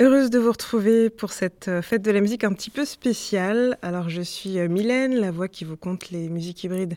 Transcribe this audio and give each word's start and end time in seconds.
Heureuse 0.00 0.28
de 0.28 0.40
vous 0.40 0.50
retrouver 0.50 1.08
pour 1.08 1.30
cette 1.30 1.68
euh, 1.68 1.80
fête 1.80 2.02
de 2.02 2.10
la 2.10 2.20
musique 2.20 2.42
un 2.42 2.52
petit 2.52 2.70
peu 2.70 2.84
spéciale. 2.84 3.78
Alors 3.80 4.08
je 4.08 4.22
suis 4.22 4.58
euh, 4.58 4.66
Mylène, 4.66 5.14
la 5.14 5.30
voix 5.30 5.46
qui 5.46 5.64
vous 5.64 5.76
compte 5.76 6.10
les 6.10 6.28
musiques 6.28 6.64
hybrides 6.64 6.96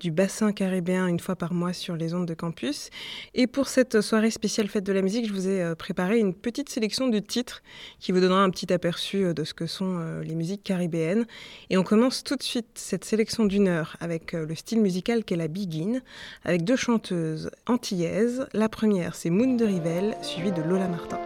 du 0.00 0.10
bassin 0.10 0.50
caribéen 0.52 1.06
une 1.06 1.20
fois 1.20 1.36
par 1.36 1.52
mois 1.52 1.74
sur 1.74 1.96
les 1.96 2.14
ondes 2.14 2.24
de 2.24 2.32
campus. 2.32 2.88
Et 3.34 3.46
pour 3.46 3.68
cette 3.68 4.00
soirée 4.00 4.30
spéciale 4.30 4.68
fête 4.68 4.84
de 4.84 4.92
la 4.94 5.02
musique, 5.02 5.28
je 5.28 5.34
vous 5.34 5.48
ai 5.48 5.60
euh, 5.60 5.74
préparé 5.74 6.18
une 6.18 6.32
petite 6.32 6.70
sélection 6.70 7.08
de 7.08 7.18
titres 7.18 7.62
qui 7.98 8.10
vous 8.10 8.20
donnera 8.20 8.42
un 8.42 8.48
petit 8.48 8.72
aperçu 8.72 9.34
de 9.34 9.44
ce 9.44 9.52
que 9.52 9.66
sont 9.66 9.98
les 10.22 10.34
musiques 10.34 10.64
caribéennes. 10.64 11.26
Et 11.68 11.76
on 11.76 11.82
commence 11.82 12.24
tout 12.24 12.36
de 12.36 12.42
suite 12.42 12.70
cette 12.74 13.04
sélection 13.04 13.44
d'une 13.44 13.68
heure 13.68 13.98
avec 14.00 14.32
le 14.32 14.54
style 14.54 14.80
musical 14.80 15.24
qu'est 15.24 15.36
la 15.36 15.48
Begin, 15.48 16.00
avec 16.46 16.64
deux 16.64 16.76
chanteuses 16.76 17.50
antillaises. 17.66 18.46
La 18.54 18.70
première, 18.70 19.14
c'est 19.14 19.28
Moon 19.28 19.56
de 19.56 19.66
Rivel, 19.66 20.16
suivie 20.22 20.52
de 20.52 20.62
Lola 20.62 20.88
Martin. 20.88 21.20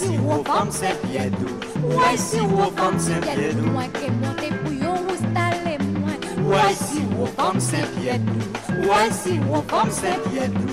si 0.00 0.18
wofam 0.18 0.72
sepiedu 0.72 1.48
Wai 1.96 2.16
si 2.18 2.40
wofam 2.40 2.98
sepiedu 3.00 3.66
Mwen 3.72 3.90
ke 3.92 4.08
monte 4.20 4.48
pou 4.62 4.72
yo 4.72 4.94
ustale 5.12 5.74
mwen 5.82 6.20
Wai 6.48 6.74
si 6.74 7.02
wofam 7.18 7.60
sepiedu 7.60 8.40
Wai 8.88 9.10
si 9.12 9.36
wofam 9.50 9.90
sepiedu 9.92 10.68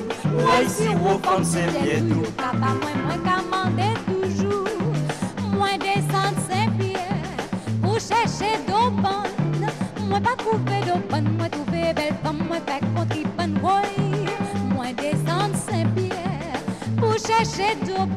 Wai 0.45 0.63
si 0.75 0.87
wofam 1.03 1.43
sepiedu 1.43 2.23
Papa 2.39 2.71
mwen 2.79 3.01
mwen 3.03 3.25
kamande 3.25 3.89
toujou 4.05 4.63
Mwen 5.57 5.83
desante 5.83 6.45
sepie 6.47 7.03
Pou 7.83 7.99
chèche 7.99 8.53
do 8.69 8.85
pan 9.01 9.27
Mwen 10.07 10.23
pa 10.23 10.37
koupe 10.43 10.79
do 10.87 11.01
pan 11.11 11.27
Mwen 11.35 11.51
touve 11.57 11.91
bel 11.99 12.15
fam 12.23 12.39
Mwen 12.45 12.63
fek 12.71 12.87
konti 12.95 13.27
pan 13.35 13.59
woy 13.65 13.91
Mwen 14.71 14.95
desante 15.03 15.59
sepie 15.67 16.23
Pou 16.95 17.19
chèche 17.27 17.75
do 17.83 18.07
pan 18.07 18.16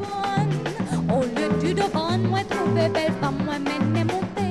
Su 1.71 1.77
dovan 1.77 2.21
mwen 2.27 2.45
trouve 2.47 2.89
bel 2.89 3.11
fam 3.21 3.35
mwen 3.45 3.63
mene 3.63 4.03
monte 4.03 4.43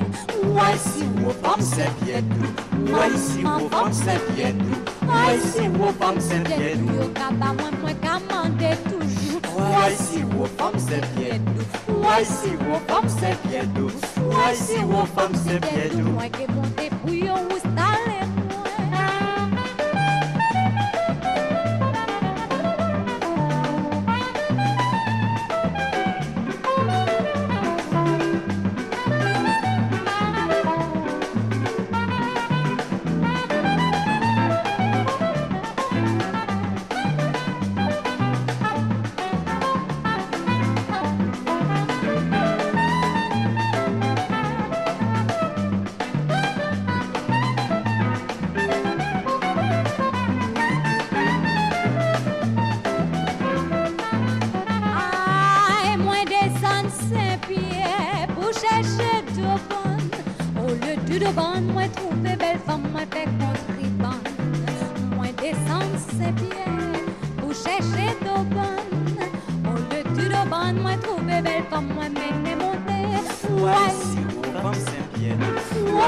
Mwen 0.42 0.78
si 0.78 1.04
wou 1.20 1.34
fam 1.42 1.60
se 1.62 1.88
vietou 2.00 2.48
Mwen 2.86 3.18
si 3.18 3.44
wou 3.44 3.68
fam 3.68 3.92
se 3.92 4.14
vietou 4.28 4.78
Mwen 5.02 5.40
si 5.52 5.68
wou 5.68 5.92
fam 5.98 6.20
se 6.20 6.38
vietou 6.48 6.96
Yo 6.96 7.08
kaba 7.14 7.52
mwen 7.58 7.76
mwen 7.82 8.00
kamande 8.00 8.72
toujou 8.88 9.40
Mwen 9.58 9.96
si 9.96 10.24
wou 10.32 10.48
fam 10.56 10.78
se 10.80 11.02
vietou 11.12 11.68
Mwen 12.00 12.24
si 12.24 12.56
wou 12.64 12.80
fam 12.88 13.08
se 13.18 13.34
vietou 13.44 13.90
Mwen 14.30 14.56
si 14.56 14.80
wou 14.84 15.06
fam 15.14 15.36
se 15.44 15.60
vietou 15.68 16.14
Mwen 16.16 16.32
ke 16.38 16.48
monte 16.54 16.89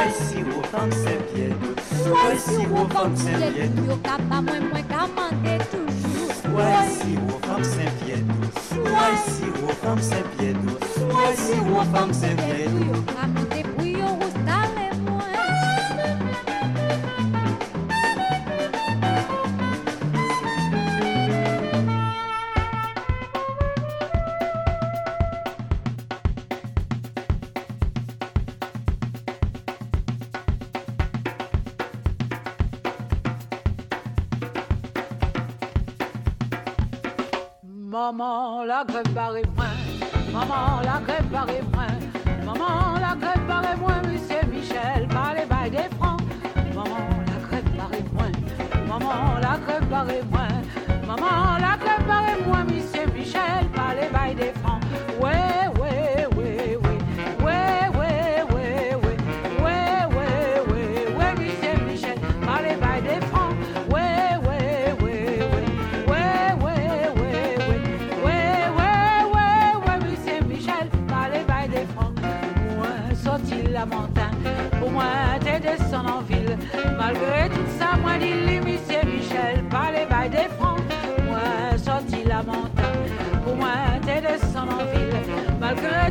Soy 0.02 0.10
siro 0.26 0.62
fam 0.72 0.90
servietou 0.90 1.74
Soy 2.02 2.36
siro 2.36 2.88
fam 2.92 3.16
servietou 3.16 3.86
Yo 3.86 3.96
ka 4.02 4.18
pa 4.28 4.42
mwen 4.42 4.64
mwen 4.72 4.84
ka 4.88 5.06
mande 5.06 5.58
toujou 5.70 6.26
Soy 6.42 6.88
siro 6.98 7.38
fam 7.46 7.62
servietou 7.62 8.42
Soy 8.66 9.14
siro 9.30 9.68
fam 9.82 9.98
servietou 10.02 10.76
Soy 10.98 11.36
siro 11.36 11.84
fam 11.92 12.12
servietou 12.12 12.82
Yo 12.82 13.02
ka 13.06 13.12
pa 13.14 13.26
mwen 13.28 13.30
mwen 13.30 13.30
ka 13.30 13.30
mande 13.30 13.46
toujou 13.46 13.51
la 38.84 39.02
grève. 39.14 39.46
Maman, 40.32 40.80
la 40.82 41.00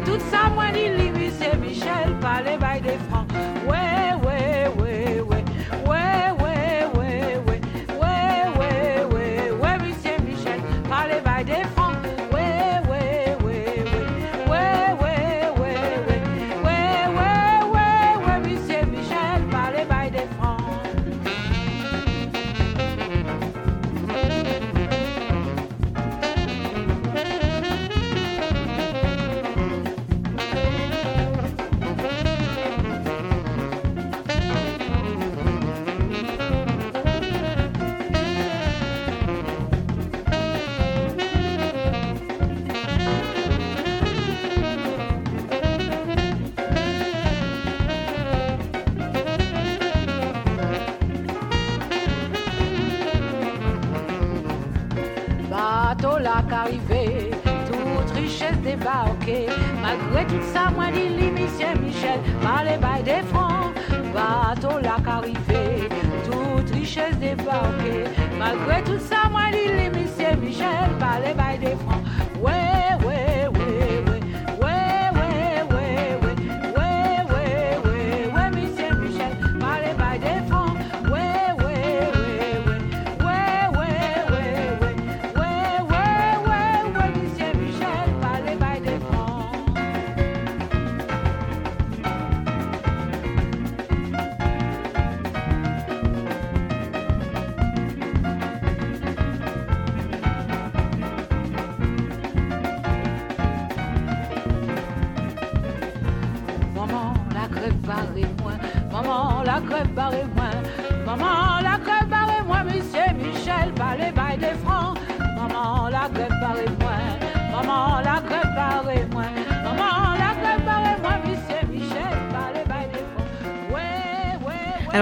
Malgré 0.02 0.18
tout 0.18 0.24
ça, 0.32 0.50
moi, 0.50 0.66
dit 0.74 0.88
lui, 0.90 1.12
Monsieur 1.12 1.58
Michel, 1.60 2.16
par 2.20 2.42
les 2.44 2.58
bails 2.58 2.82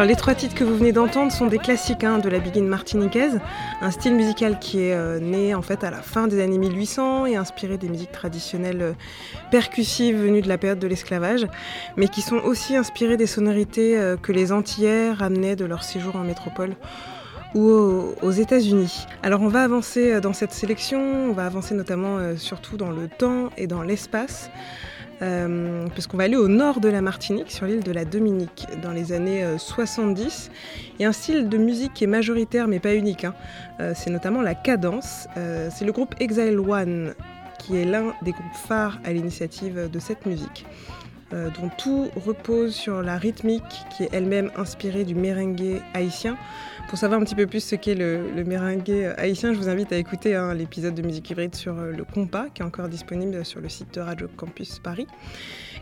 les 0.10 0.16
trois 0.16 0.34
titres 0.34 0.56
que 0.56 0.63
vous 0.63 0.75
venez 0.75 0.92
d'entendre 0.92 1.32
sont 1.32 1.46
des 1.46 1.60
classiques 1.60 2.04
hein, 2.04 2.18
de 2.18 2.30
la 2.30 2.39
biguine 2.39 2.68
martiniquaise, 2.68 3.39
un 3.80 3.92
style 3.92 4.16
musical 4.16 4.58
qui 4.58 4.80
est 4.80 4.96
euh, 4.96 5.20
né 5.20 5.54
en 5.54 5.62
fait 5.62 5.84
à 5.84 5.92
la 5.92 6.01
fin 6.01 6.25
des 6.25 6.42
années 6.42 6.58
1800 6.58 7.28
et 7.28 7.36
inspiré 7.36 7.78
des 7.78 7.89
musiques 7.89 8.12
traditionnelles 8.12 8.82
euh, 8.82 8.94
percussives 9.51 10.18
venues 10.20 10.42
de 10.42 10.48
la 10.48 10.58
période 10.58 10.80
de 10.80 10.88
l'esclavage, 10.88 11.46
mais 11.96 12.08
qui 12.08 12.24
sont 12.24 12.38
aussi 12.38 12.75
inspirés 12.75 13.18
des 13.18 13.28
sonorités 13.28 14.00
euh, 14.00 14.18
que 14.18 14.32
les 14.32 14.51
Antillais 14.51 15.12
ramenaient 15.12 15.56
de 15.56 15.66
leur 15.66 15.84
séjour 15.84 16.16
en 16.16 16.24
métropole 16.24 16.72
ou 17.54 18.16
aux, 18.24 18.32
États-Unis. 18.32 19.06
Alors 19.22 19.44
on 19.44 19.48
va 19.48 19.62
avancer 19.62 20.22
dans 20.22 20.34
cette 20.34 20.54
sélection, 20.54 21.00
on 21.30 21.34
va 21.34 21.46
avancer 21.46 21.75
notamment 21.75 22.36
surtout 22.36 22.78
dans 22.78 22.92
le 22.92 23.08
temps 23.08 23.50
et 23.58 23.66
dans 23.66 23.82
l'espace. 23.82 24.50
Euh, 25.22 25.86
parce 25.90 26.08
qu'on 26.08 26.18
va 26.18 26.24
aller 26.24 26.38
au 26.38 26.48
nord 26.48 26.80
de 26.80 26.88
la 26.88 27.02
Martinique, 27.02 27.52
sur 27.52 27.66
l'île 27.66 27.84
de 27.84 27.92
la 27.92 28.06
Dominique, 28.06 28.68
dans 28.82 28.92
les 28.92 29.12
années 29.12 29.44
euh, 29.44 29.58
70. 29.58 30.50
Il 30.98 31.02
y 31.02 31.06
a 31.06 31.10
un 31.10 31.14
style 31.14 31.50
de 31.50 31.58
musique 31.58 31.94
qui 31.94 32.06
est 32.06 32.08
majoritaire, 32.08 32.68
mais 32.68 32.80
pas 32.80 32.96
unique. 32.96 33.26
hein. 33.26 33.34
Euh, 33.80 33.94
c'est 33.96 34.10
notamment 34.10 34.42
la 34.42 34.56
cadence. 34.56 35.28
Euh, 35.38 35.70
c'est 35.74 35.86
le 35.86 35.92
groupe 35.92 36.16
Exile 36.20 36.60
One 36.60 37.14
qui 37.60 37.76
est 37.76 37.86
l'un 37.86 38.14
des 38.22 38.32
groupes 38.32 38.46
phares 38.54 39.00
à 39.04 39.12
l'initiative 39.12 39.90
de 39.92 40.00
cette 40.00 40.26
musique, 40.26 40.66
euh, 41.34 41.50
dont 41.60 41.70
tout 41.78 42.10
repose 42.16 42.74
sur 42.74 43.02
la 43.02 43.18
rythmique 43.18 43.64
qui 43.96 44.04
est 44.04 44.10
elle-même 44.12 44.52
inspirée 44.56 45.04
du 45.04 45.16
merengue 45.16 45.82
haïtien. 45.94 46.38
Pour 46.90 46.98
savoir 46.98 47.22
un 47.22 47.24
petit 47.24 47.36
peu 47.36 47.46
plus 47.46 47.64
ce 47.64 47.76
qu'est 47.76 47.96
le, 47.96 48.32
le 48.32 48.44
merengue 48.44 49.14
haïtien, 49.18 49.54
je 49.54 49.60
vous 49.60 49.70
invite 49.70 49.92
à 49.92 49.98
écouter 49.98 50.36
hein, 50.36 50.54
l'épisode 50.56 50.96
de 50.96 51.02
musique 51.02 51.30
hybride 51.30 51.56
sur 51.56 51.78
euh, 51.78 51.92
le 51.92 52.04
compas, 52.04 52.48
qui 52.54 52.62
est 52.62 52.66
encore 52.66 52.90
disponible 52.90 53.46
sur 53.46 53.62
le 53.62 53.70
site 53.70 53.94
de 53.94 54.02
Radio 54.02 54.28
Campus 54.36 54.80
Paris. 54.80 55.08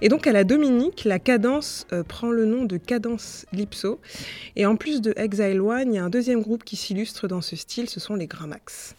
Et 0.01 0.10
donc 0.10 0.27
à 0.27 0.32
la 0.32 0.44
Dominique, 0.44 1.06
la 1.06 1.20
cadence 1.20 1.88
euh, 1.92 2.04
prend 2.04 2.30
le 2.30 2.46
nom 2.46 2.66
de 2.66 2.77
cadence 2.77 3.46
Lipso. 3.54 4.00
Et 4.56 4.66
en 4.66 4.75
plus 4.75 5.01
de 5.01 5.13
Exile 5.16 5.62
One, 5.62 5.94
il 5.94 5.96
y 5.96 6.00
a 6.00 6.04
un 6.04 6.10
deuxième 6.10 6.42
groupe 6.42 6.63
qui 6.63 6.75
s'illustre 6.75 7.27
dans 7.27 7.42
ce 7.42 7.56
style, 7.56 7.89
ce 7.89 8.00
sont 8.00 8.16
les 8.16 8.27
Gramax. 8.27 8.96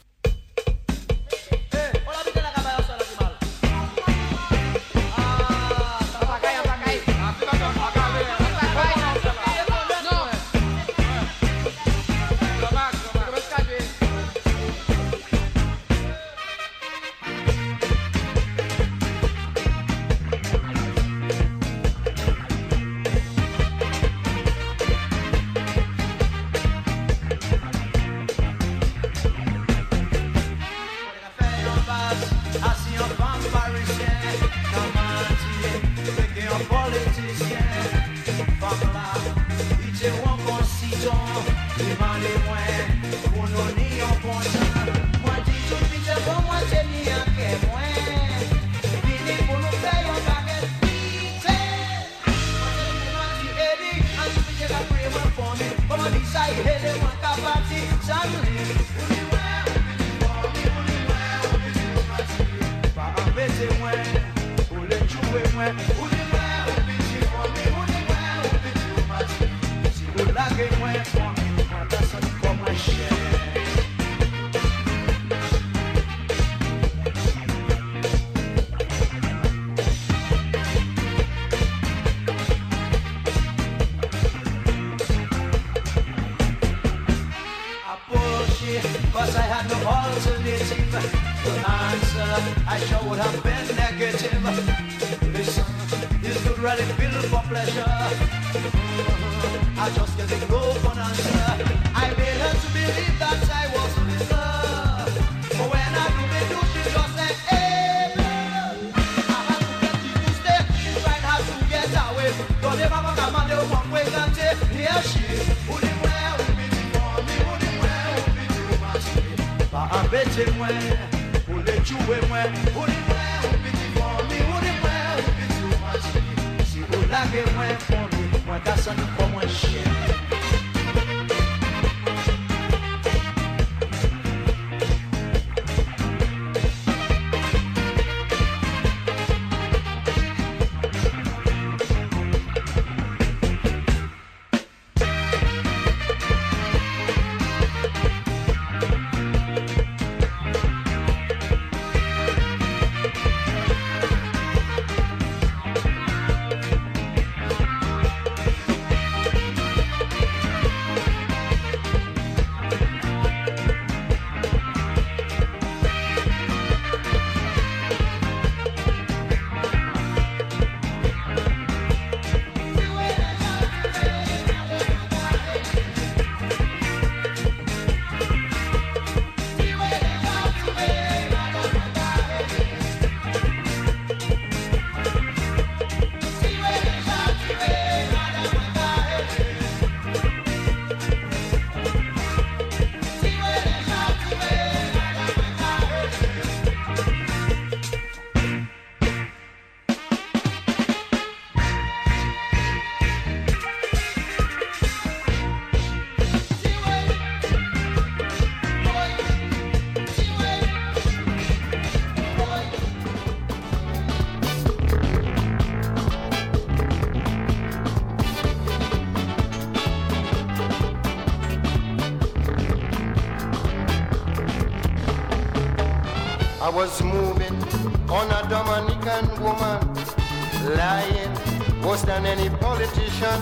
Than 232.21 232.39
any 232.39 232.51
politician. 232.57 233.41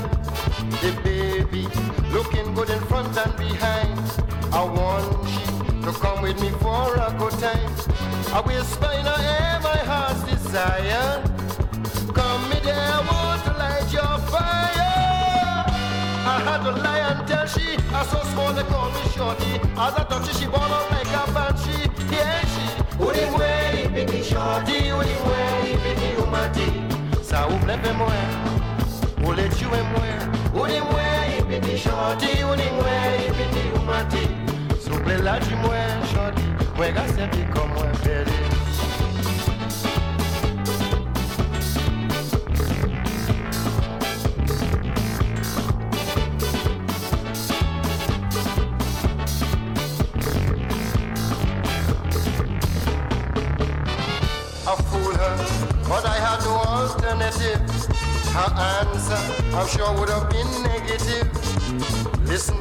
The 0.83 0.93
baby 1.03 1.67
looking 2.13 2.55
good 2.55 2.71
in 2.71 2.81
front 2.81 3.17
and 3.17 3.35
behind. 3.37 3.99
I 4.53 4.63
want 4.65 5.29
she 5.29 5.45
to 5.85 5.93
come 5.93 6.23
with 6.23 6.39
me 6.41 6.51
for 6.61 6.95
a 6.95 7.15
good 7.19 7.37
time. 7.41 7.73
I 8.33 8.41
in 8.99 9.07
her 9.11 9.21
ear 9.37 9.61
my 9.63 9.79
heart's 9.91 10.23
desire. 10.25 11.23
Come 12.13 12.43
me 12.51 12.59
there, 12.63 12.91
I 12.99 13.01
want 13.11 13.41
to 13.47 13.53
light 13.63 13.89
your 13.93 14.15
fire. 14.33 15.65
I 16.35 16.37
had 16.49 16.61
to 16.65 16.73
lie 16.73 17.05
and 17.11 17.27
tell 17.29 17.47
she, 17.47 17.79
I 17.95 18.05
so 18.05 18.21
small 18.33 18.53
they 18.53 18.65
call 18.65 18.91
me 18.91 19.03
shorty. 19.15 19.55
As 19.85 19.95
I 20.01 20.05
touch 20.11 20.37
she 20.37 20.47
ball 20.47 20.73
out 20.79 20.91
like 20.91 21.13
a 21.21 21.25
banshee. 21.33 21.89
Yeah, 22.13 22.41
she 22.53 22.67
ulimwe 23.05 23.51
ipiti 23.85 24.23
shoti 24.25 24.79
ulimwe 24.99 25.41
ipiti 25.73 26.09
umati 26.23 26.69
sa 27.23 27.47
let 29.37 29.61
you 29.61 29.69
him 29.69 29.93
wear. 29.93 30.33
Would 30.55 30.71
him 30.71 30.89
wear 30.89 31.23
him 31.31 31.51
in 31.51 31.63
the 31.63 31.77
shorty, 31.77 32.43
would 32.45 32.61
him 32.61 32.77
wear 32.79 33.19
the 33.57 33.65
umati. 33.79 34.25
Souple 34.81 35.23
la 35.23 35.39
du 35.39 35.57
moins 35.57 36.09
shorty, 36.11 36.43
where 36.77 36.93
gas 36.93 37.13
come 37.55 37.77
Her 58.37 58.53
answer, 58.53 59.17
I'm 59.57 59.67
sure, 59.67 59.93
would 59.99 60.11
have 60.11 60.29
been 60.29 60.51
negative. 60.63 61.29
Listen, 62.29 62.59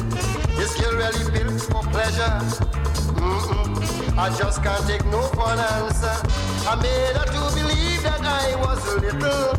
this 0.55 0.71
girl 0.79 0.95
really 0.95 1.31
built 1.31 1.61
for 1.63 1.83
pleasure. 1.91 2.31
Mm-mm, 3.19 4.17
I 4.17 4.29
just 4.37 4.63
can't 4.63 4.87
take 4.87 5.05
no 5.07 5.21
for 5.35 5.49
an 5.51 5.59
answer. 5.59 6.15
I 6.65 6.75
made 6.81 7.15
her 7.19 7.25
to 7.27 7.41
believe 7.59 8.01
that 8.03 8.21
I 8.23 8.55
was 8.55 8.79
a 8.93 8.99
little. 9.01 9.51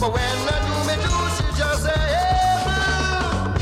But 0.00 0.10
when 0.12 0.36
I 0.50 0.58
do 0.66 0.74
me 0.88 0.94
do, 1.04 1.14
she 1.36 1.46
just 1.56 1.84
say, 1.84 1.94
hey, 1.94 2.58
boo. 2.66 3.54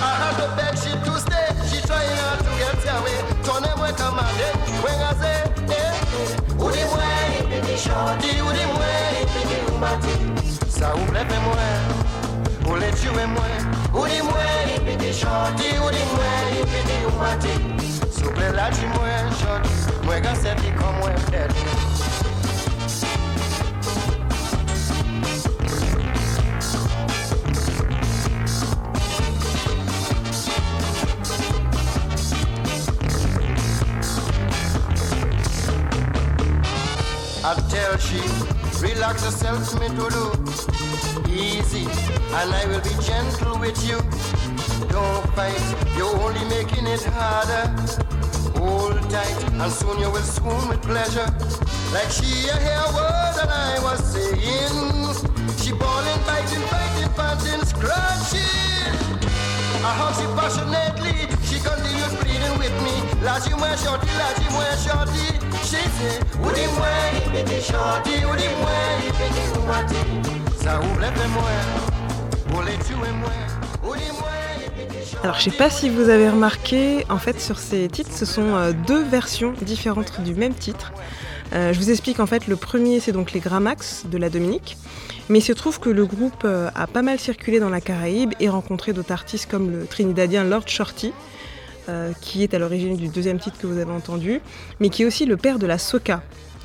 I 0.00 0.10
had 0.22 0.34
to 0.40 0.48
beg 0.56 0.74
she 0.80 0.92
to 1.04 1.20
stay. 1.20 1.48
She 1.68 1.78
trying 1.86 2.16
hard 2.16 2.40
to 2.40 2.52
get 2.56 2.80
away. 2.96 3.18
Turn 3.44 3.62
them 3.62 3.78
when 3.78 3.94
come 3.94 4.18
and 4.18 4.56
when 4.82 4.98
I 5.04 5.12
say, 5.20 5.36
hey, 5.68 5.84
hey. 5.84 6.36
Udi 6.64 6.82
mwe, 6.90 7.08
ipiti 7.40 7.76
shorty, 7.76 8.32
udi 8.40 8.64
mwe, 8.72 8.90
ipiti 9.22 9.56
umati 9.74 10.35
Sa 10.76 10.92
ou 10.92 11.06
pe 11.24 11.38
mwen, 11.40 11.84
ou 12.68 12.76
le 12.76 12.90
tue 12.92 13.08
mwen 13.32 13.62
Ou 13.94 14.04
di 14.04 14.20
mwen 14.20 15.00
chanti, 15.10 15.70
ou 15.80 15.88
di 15.88 16.02
mwen 16.12 16.52
ou 17.06 17.12
Sou 18.12 18.30
la 18.52 18.68
di 18.68 18.84
mwen 18.92 19.32
chanti, 19.40 19.72
mwen 20.04 20.20
pi 20.60 20.74
kon 20.76 21.00
mwen 21.00 21.16
I'll 37.46 37.62
tell 37.70 37.96
she 37.96 38.45
relax 38.88 39.24
yourself, 39.24 39.80
me 39.80 39.88
to 39.88 40.06
do 40.16 40.24
easy, 41.32 41.84
and 42.38 42.48
I 42.54 42.64
will 42.68 42.80
be 42.80 42.94
gentle 43.02 43.58
with 43.58 43.78
you. 43.88 43.98
Don't 44.88 45.26
fight, 45.34 45.66
you're 45.96 46.16
only 46.24 46.44
making 46.48 46.86
it 46.86 47.04
harder. 47.04 47.66
Hold 48.58 48.98
tight, 49.10 49.38
and 49.50 49.72
soon 49.72 49.98
you 49.98 50.10
will 50.10 50.28
swoon 50.36 50.68
with 50.68 50.82
pleasure. 50.82 51.28
Like 51.92 52.10
she 52.10 52.48
a 52.48 52.56
hear 52.66 52.86
word 52.96 53.32
that 53.38 53.50
I 53.50 53.78
was 53.82 54.00
saying. 54.12 54.78
She 55.60 55.72
bawling, 55.72 56.20
biting, 56.26 56.64
biting, 56.70 57.12
panting, 57.18 57.64
scratching. 57.66 58.94
I 59.86 59.90
hug 59.98 60.14
she 60.18 60.26
passionately. 60.38 61.18
She 61.48 61.58
continues 61.60 62.14
pleading 62.22 62.56
with 62.62 62.76
me. 62.84 62.94
Laji 63.26 63.52
moi 63.58 63.74
shorty, 63.82 64.10
laji 64.20 64.46
moi 64.54 64.74
shorty. 64.84 65.26
She 65.68 65.82
Alors 75.22 75.38
je 75.38 75.50
sais 75.50 75.56
pas 75.56 75.70
si 75.70 75.88
vous 75.90 76.08
avez 76.08 76.28
remarqué, 76.28 77.04
en 77.08 77.18
fait 77.18 77.40
sur 77.40 77.58
ces 77.58 77.88
titres, 77.88 78.12
ce 78.12 78.24
sont 78.24 78.54
euh, 78.54 78.72
deux 78.86 79.02
versions 79.02 79.52
différentes 79.62 80.20
du 80.20 80.34
même 80.34 80.54
titre. 80.54 80.92
Euh, 81.52 81.72
je 81.72 81.78
vous 81.78 81.90
explique 81.90 82.20
en 82.20 82.26
fait, 82.26 82.46
le 82.46 82.56
premier 82.56 83.00
c'est 83.00 83.12
donc 83.12 83.32
les 83.32 83.40
Gramax 83.40 84.06
de 84.06 84.18
la 84.18 84.30
Dominique, 84.30 84.76
mais 85.28 85.38
il 85.38 85.42
se 85.42 85.52
trouve 85.52 85.80
que 85.80 85.90
le 85.90 86.06
groupe 86.06 86.42
euh, 86.44 86.70
a 86.74 86.86
pas 86.86 87.02
mal 87.02 87.18
circulé 87.18 87.60
dans 87.60 87.70
la 87.70 87.80
Caraïbe 87.80 88.32
et 88.40 88.48
rencontré 88.48 88.92
d'autres 88.92 89.12
artistes 89.12 89.50
comme 89.50 89.70
le 89.70 89.86
Trinidadien 89.86 90.44
Lord 90.44 90.68
Shorty, 90.68 91.12
euh, 91.88 92.12
qui 92.20 92.42
est 92.42 92.52
à 92.54 92.58
l'origine 92.58 92.96
du 92.96 93.08
deuxième 93.08 93.38
titre 93.38 93.58
que 93.58 93.66
vous 93.66 93.78
avez 93.78 93.92
entendu, 93.92 94.40
mais 94.80 94.88
qui 94.88 95.02
est 95.02 95.06
aussi 95.06 95.24
le 95.24 95.36
père 95.36 95.58
de 95.58 95.66
la 95.66 95.78
soca. 95.78 96.22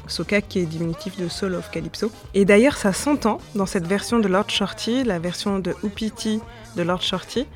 Soca 0.08 0.42
qui 0.42 0.60
est 0.60 0.66
diminutif 0.66 1.18
de 1.18 1.28
Soul 1.28 1.56
of 1.56 1.72
Calypso. 1.72 2.12
Et 2.34 2.46
d'ailleurs 2.46 2.78
ça 2.78 2.94
s'entend 2.94 3.40
dans 3.56 3.66
cette 3.66 3.88
version 3.88 4.20
de 4.20 4.28
Lord 4.28 4.50
Shorty, 4.50 5.04
la 5.04 5.20
version 5.20 5.60
de 5.60 5.76
Upiti 5.84 6.40
de 6.76 6.84
Lord 6.84 7.02
Shorty, 7.02 7.48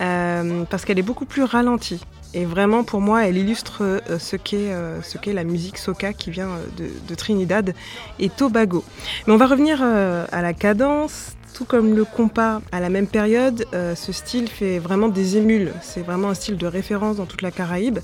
euh, 0.00 0.64
parce 0.70 0.84
qu'elle 0.84 0.98
est 0.98 1.02
beaucoup 1.02 1.26
plus 1.26 1.42
ralentie. 1.42 2.00
Et 2.34 2.44
vraiment, 2.44 2.84
pour 2.84 3.00
moi, 3.00 3.26
elle 3.26 3.38
illustre 3.38 3.78
euh, 3.80 4.18
ce 4.18 4.36
qu'est 4.36 4.70
euh, 4.70 5.00
ce 5.02 5.16
qu'est 5.16 5.32
la 5.32 5.44
musique 5.44 5.78
soca 5.78 6.12
qui 6.12 6.30
vient 6.30 6.50
de, 6.76 7.14
Trinidad 7.14 7.74
et 8.18 8.28
Tobago. 8.28 8.84
Mais 9.26 9.32
on 9.32 9.38
va 9.38 9.46
revenir 9.46 9.82
à 9.82 10.42
la 10.42 10.52
cadence. 10.52 11.37
Tout 11.58 11.64
comme 11.64 11.96
le 11.96 12.04
compas 12.04 12.60
à 12.70 12.78
la 12.78 12.88
même 12.88 13.08
période, 13.08 13.66
euh, 13.74 13.96
ce 13.96 14.12
style 14.12 14.48
fait 14.48 14.78
vraiment 14.78 15.08
des 15.08 15.36
émules. 15.36 15.72
C'est 15.82 16.02
vraiment 16.02 16.28
un 16.28 16.34
style 16.34 16.56
de 16.56 16.68
référence 16.68 17.16
dans 17.16 17.26
toute 17.26 17.42
la 17.42 17.50
Caraïbe 17.50 17.98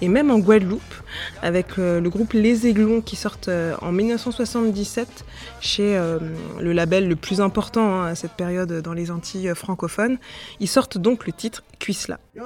et 0.00 0.06
même 0.06 0.30
en 0.30 0.38
Guadeloupe, 0.38 0.80
avec 1.42 1.80
euh, 1.80 2.00
le 2.00 2.10
groupe 2.10 2.32
Les 2.32 2.68
Aiglons 2.68 3.00
qui 3.00 3.16
sortent 3.16 3.48
euh, 3.48 3.74
en 3.82 3.90
1977 3.90 5.24
chez 5.60 6.00
le 6.60 6.72
label 6.72 7.08
le 7.08 7.16
plus 7.16 7.40
important 7.40 8.02
hein, 8.02 8.06
à 8.06 8.14
cette 8.14 8.34
période 8.34 8.72
dans 8.72 8.92
les 8.92 9.10
Antilles 9.10 9.52
francophones. 9.56 10.18
Ils 10.60 10.68
sortent 10.68 10.98
donc 10.98 11.26
le 11.26 11.32
titre 11.32 11.64
Cuisla. 11.80 12.20
Yo 12.36 12.44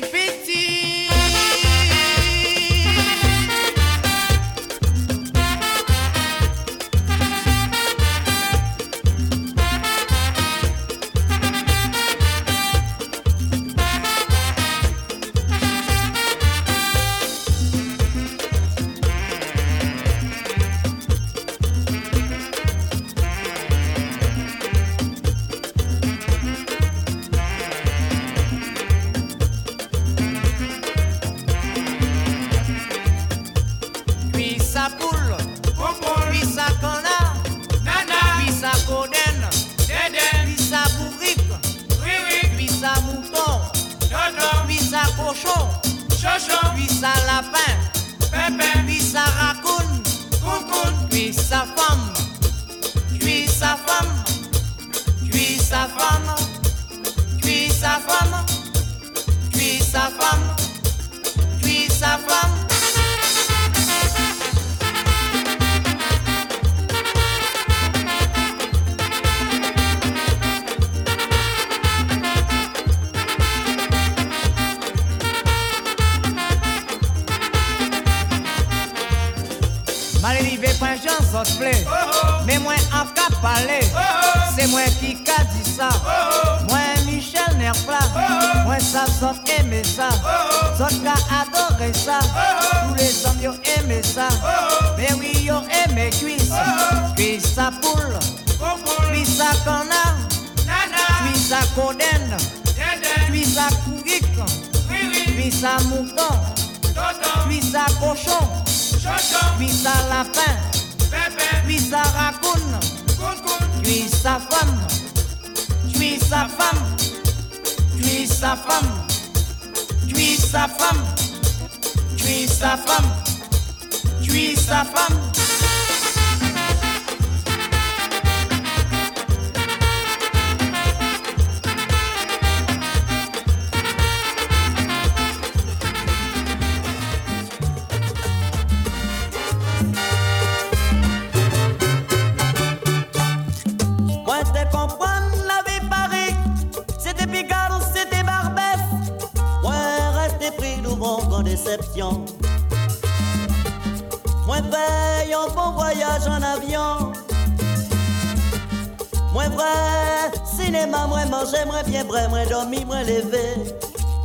moi 161.09 161.25
manger 161.27 161.65
moi 161.67 161.83
bien 161.83 162.05
moi 162.05 162.45
dormir 162.49 162.87
moi 162.87 163.03
lever 163.03 163.75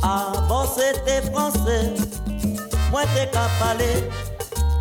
Avant 0.02 0.66
c'était 0.66 1.22
français 1.30 1.94
Moi 2.90 3.02
t'es 3.14 3.26
qu'à 3.30 3.48
parler 3.58 4.10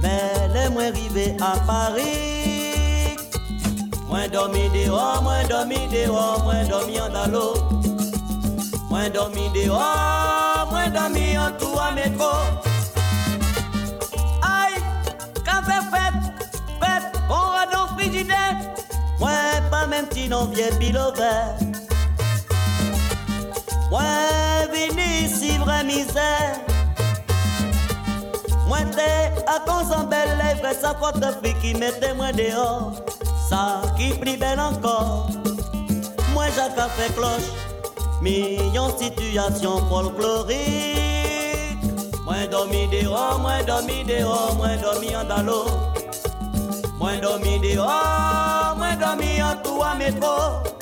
Mais 0.02 0.70
moi 0.70 0.84
arrivé 0.84 1.36
à 1.42 1.58
Paris 1.66 2.34
Moins 4.14 4.28
dormi 4.28 4.70
dehors, 4.70 5.24
moins 5.24 5.44
dormi 5.50 5.88
dehors, 5.92 6.44
moins 6.44 6.64
dormi 6.66 7.02
en 7.02 7.10
dalo. 7.10 7.56
Moins 8.88 9.10
dormi 9.10 9.50
dehors, 9.56 10.68
moins 10.70 10.88
dormi 10.90 11.36
en 11.36 11.50
tout 11.58 11.80
à 11.80 11.92
métro. 11.92 12.30
Moins 19.20 19.62
pas 19.72 19.88
machine 19.88 20.34
en 20.34 20.46
vieux 20.46 20.70
vert. 21.18 21.73
Moi 23.94 24.66
vini 24.74 25.30
si 25.30 25.56
vraie 25.60 25.84
misère. 25.84 26.58
Moi 28.66 28.80
t'es 28.90 29.30
à 29.46 29.60
cause 29.70 29.92
en 29.96 30.06
belle 30.06 30.36
lèvre, 30.42 30.74
sa 30.82 30.96
fille 31.44 31.54
qui 31.62 31.76
mettait 31.76 32.16
moi 32.16 32.32
dehors. 32.32 32.94
Ça 33.48 33.84
qui 33.96 34.10
pris 34.18 34.36
belle 34.36 34.60
encore. 34.60 35.28
Moi 36.34 36.46
j'ai 36.56 36.72
fait 36.98 37.14
cloche, 37.14 37.52
million 38.20 38.90
situation 38.98 39.78
folklorique. 39.88 40.58
Moi 42.26 42.48
dormi 42.50 42.88
dehors, 42.88 43.38
moi 43.42 43.62
dormi 43.62 44.04
dehors, 44.06 44.56
moi 44.58 44.76
dormi 44.82 45.16
en 45.16 45.24
dalo. 45.26 45.66
Moi 46.98 47.18
dormi 47.22 47.60
dehors, 47.60 48.74
moi 48.76 48.96
dormi 49.00 49.44
en 49.44 49.56
tout 49.62 49.84
à 49.84 49.94
métro. 49.94 50.73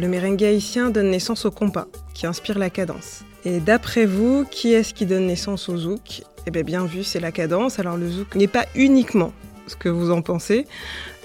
Le 0.00 0.08
merengue 0.08 0.42
haïtien 0.42 0.88
donne 0.88 1.10
naissance 1.10 1.44
au 1.44 1.50
compas, 1.50 1.86
qui 2.14 2.26
inspire 2.26 2.58
la 2.58 2.70
cadence. 2.70 3.20
Et 3.44 3.60
d'après 3.60 4.06
vous, 4.06 4.46
qui 4.50 4.72
est-ce 4.72 4.94
qui 4.94 5.04
donne 5.04 5.26
naissance 5.26 5.68
au 5.68 5.76
zouk? 5.76 6.22
Eh 6.46 6.50
bien, 6.50 6.62
bien 6.62 6.86
vu, 6.86 7.04
c'est 7.04 7.20
la 7.20 7.32
cadence. 7.32 7.78
Alors 7.78 7.98
le 7.98 8.08
zouk 8.08 8.34
n'est 8.34 8.46
pas 8.46 8.64
uniquement 8.74 9.34
ce 9.66 9.76
que 9.76 9.90
vous 9.90 10.10
en 10.10 10.22
pensez, 10.22 10.64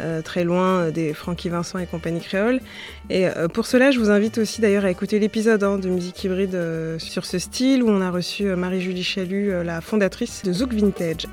euh, 0.02 0.22
très 0.22 0.44
loin 0.44 0.90
des 0.90 1.14
Francky 1.14 1.48
Vincent 1.48 1.80
et 1.80 1.86
compagnie 1.86 2.20
créole. 2.20 2.60
Et 3.10 3.28
euh, 3.28 3.48
pour 3.48 3.66
cela, 3.66 3.92
je 3.92 4.00
vous 4.00 4.10
invite 4.10 4.40
aussi 4.40 4.60
d'ailleurs 4.60 4.84
à 4.84 4.92
écouter 4.92 5.20
l'épisode 5.20 5.64
hein, 5.64 5.78
de 5.78 5.88
musique 5.88 6.22
hybride 6.26 6.56
euh, 6.56 7.00
sur 7.00 7.26
ce 7.26 7.40
style 7.40 7.82
où 7.82 7.88
on 7.88 8.02
a 8.02 8.12
reçu 8.12 8.44
Marie-Julie 8.44 9.06
Chalut, 9.06 9.64
la 9.64 9.80
fondatrice 9.80 10.44
de 10.44 10.52
Zouk 10.52 10.74
Vintage. 10.74 11.28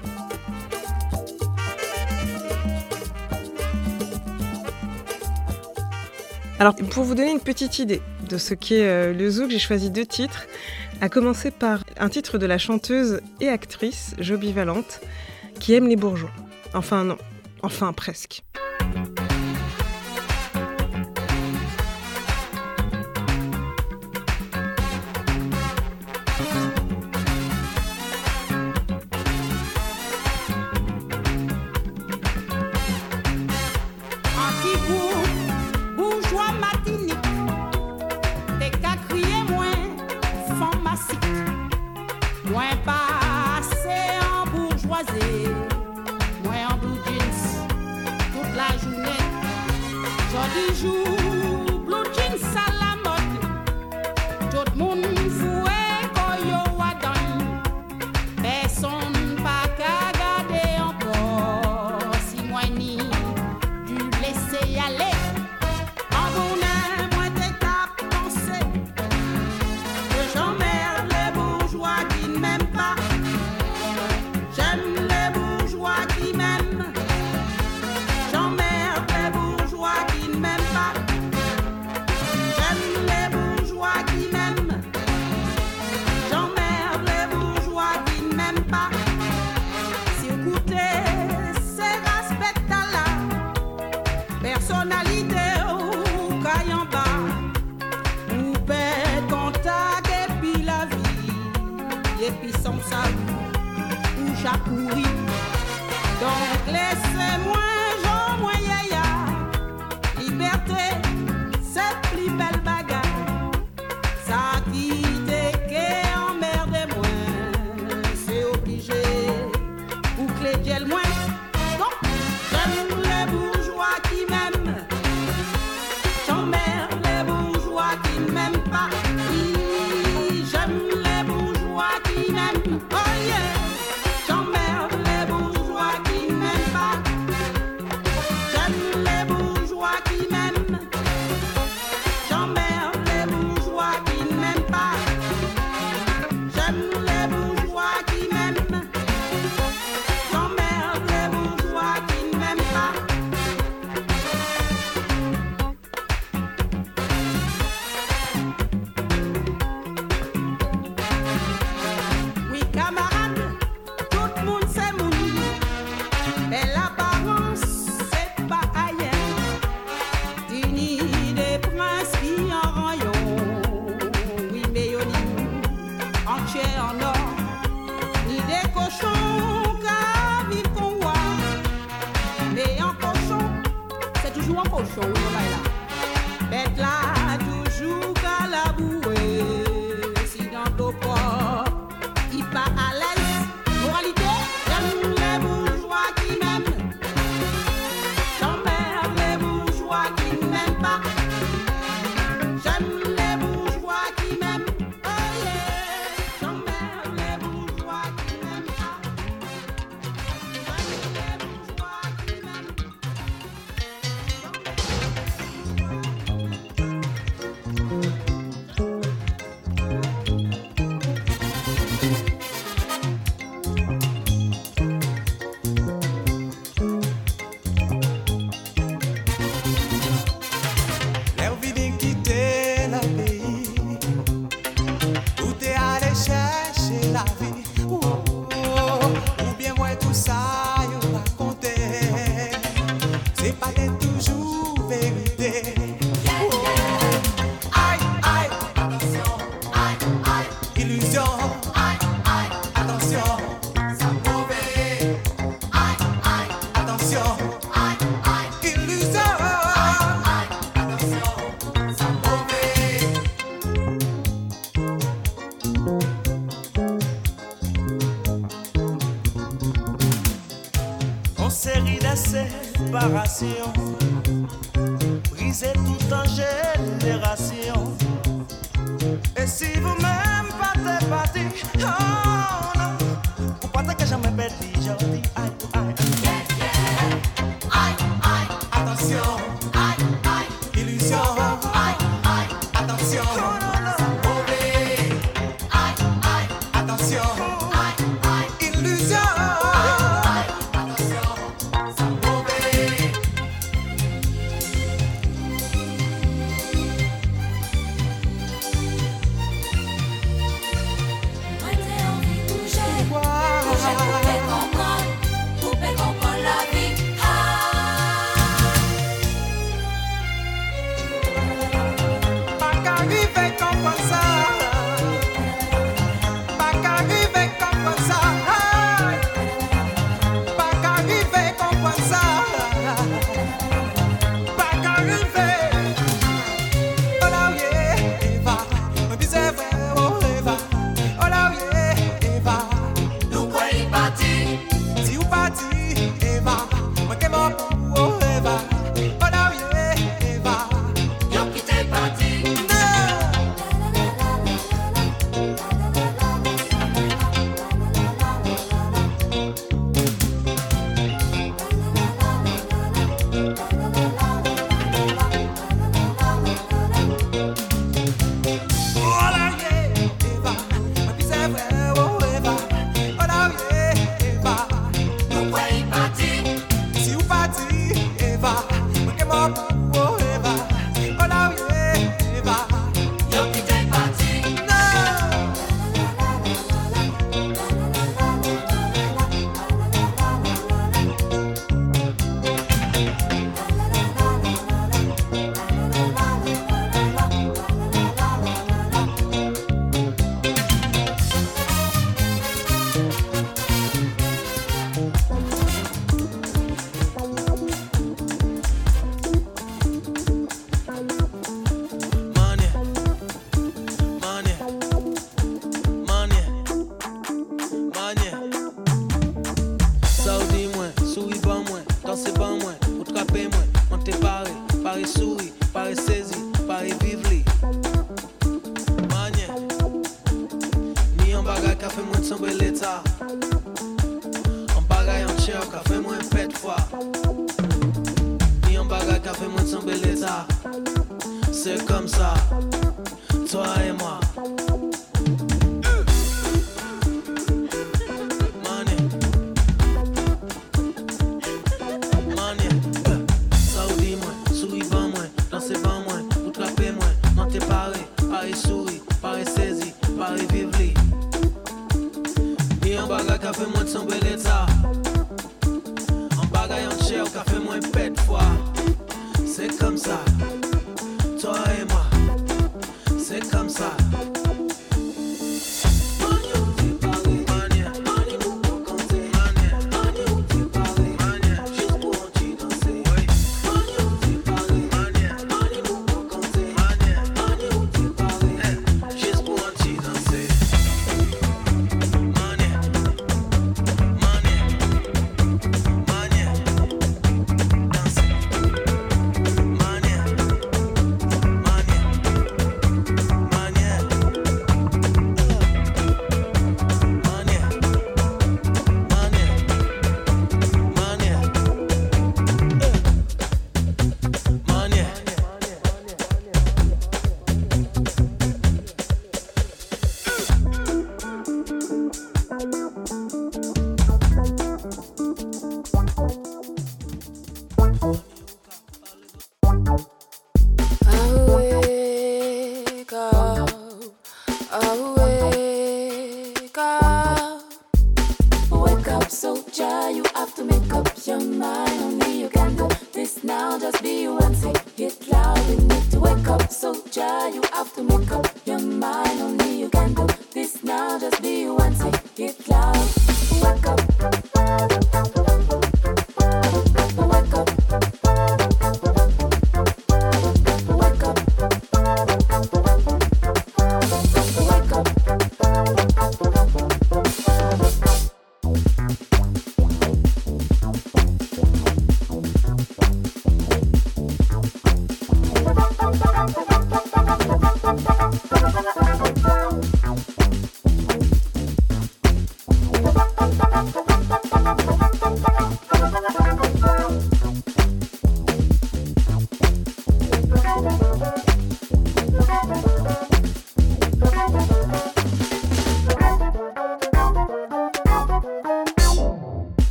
Alors, 6.63 6.77
pour 6.77 7.03
vous 7.03 7.17
donner 7.17 7.33
une 7.33 7.41
petite 7.41 7.81
idée 7.81 8.01
de 8.29 8.39
ce 8.39 8.55
qu'est 8.55 8.87
euh, 8.87 9.13
le 9.13 9.29
zouk, 9.29 9.51
j'ai 9.51 9.59
choisi 9.59 9.91
deux 9.91 10.07
titres, 10.07 10.47
à 11.01 11.09
commencer 11.09 11.51
par 11.51 11.83
un 11.99 12.09
titre 12.09 12.39
de 12.39 12.47
la 12.47 12.57
chanteuse 12.57 13.21
et 13.41 13.49
actrice 13.49 14.15
Joby 14.21 14.53
Valente, 14.53 15.01
qui 15.59 15.75
aime 15.75 15.89
les 15.89 15.97
bourgeois. 15.97 16.31
Enfin 16.73 17.03
non, 17.03 17.19
enfin 17.65 17.93
presque. 17.93 18.45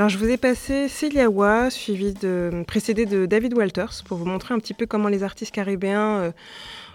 Alors 0.00 0.08
je 0.08 0.16
vous 0.16 0.30
ai 0.30 0.38
passé 0.38 0.88
Celia 0.88 1.28
Wa, 1.28 1.68
suivi 1.68 2.14
de 2.14 2.64
précédé 2.66 3.04
de 3.04 3.26
David 3.26 3.52
Walters, 3.52 4.02
pour 4.06 4.16
vous 4.16 4.24
montrer 4.24 4.54
un 4.54 4.58
petit 4.58 4.72
peu 4.72 4.86
comment 4.86 5.08
les 5.08 5.22
artistes 5.22 5.54
caribéens 5.54 6.20
euh, 6.20 6.32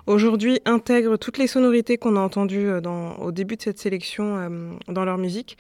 aujourd'hui 0.08 0.60
intègrent 0.66 1.18
toutes 1.18 1.38
les 1.38 1.48
sonorités 1.48 1.98
qu'on 1.98 2.16
a 2.16 2.20
entendues 2.20 2.70
euh, 2.70 2.82
au 3.20 3.32
début 3.32 3.56
de 3.56 3.62
cette 3.62 3.80
sélection 3.80 4.38
euh, 4.38 4.50
dans 4.88 5.06
leur 5.06 5.18
musique. 5.18 5.58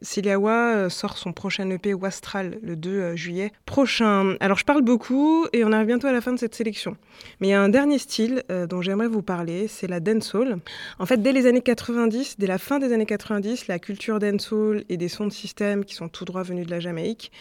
Celia 0.00 0.38
Wa 0.38 0.74
euh, 0.74 0.88
sort 0.88 1.18
son 1.18 1.32
prochain 1.32 1.68
EP 1.70 1.94
Wastral 1.94 2.58
le 2.62 2.76
2 2.76 2.90
euh, 2.90 3.16
juillet 3.16 3.52
prochain. 3.66 4.36
Alors 4.40 4.58
je 4.58 4.64
parle 4.64 4.82
beaucoup 4.82 5.46
et 5.52 5.64
on 5.64 5.72
arrive 5.72 5.88
bientôt 5.88 6.06
à 6.06 6.12
la 6.12 6.20
fin 6.20 6.32
de 6.32 6.38
cette 6.38 6.54
sélection. 6.54 6.96
Mais 7.40 7.48
il 7.48 7.50
y 7.50 7.54
a 7.54 7.60
un 7.60 7.68
dernier 7.68 7.98
style 7.98 8.44
dont 8.68 8.80
j'aimerais 8.80 9.08
vous 9.08 9.22
parler, 9.22 9.66
c'est 9.66 9.88
la 9.88 9.98
dancehall. 9.98 10.58
En 10.98 11.06
fait, 11.06 11.20
dès 11.20 11.32
les 11.32 11.46
années 11.46 11.60
90, 11.60 12.36
dès 12.38 12.46
la 12.46 12.58
fin 12.58 12.78
des 12.78 12.92
années 12.92 13.06
90, 13.06 13.66
la 13.66 13.78
culture 13.78 14.20
dancehall 14.20 14.84
et 14.88 14.96
des 14.96 15.08
sons 15.08 15.26
de 15.26 15.32
système 15.32 15.84
qui 15.84 15.94
sont 15.94 16.08
tout 16.08 16.24
droit 16.24 16.42
venus 16.42 16.66
de 16.66 16.70
la 16.70 16.80
Jamaïque 16.80 17.32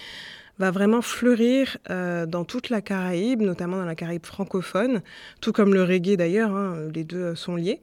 va 0.60 0.72
vraiment 0.72 1.02
fleurir 1.02 1.78
euh, 1.90 2.26
dans 2.26 2.46
toute 2.46 2.70
la 2.70 2.82
Caraïbe, 2.82 3.42
notamment 3.42 3.78
dans 3.78 3.86
la 3.86 3.96
Caraïbe 3.96 4.26
francophone, 4.26 5.02
tout 5.42 5.52
comme 5.52 5.74
le 5.74 5.84
reggae 5.84 6.16
d'ailleurs, 6.18 6.56
hein, 6.56 6.78
les 6.94 7.04
deux 7.04 7.18
euh, 7.18 7.36
sont 7.36 7.56
liés. 7.56 7.82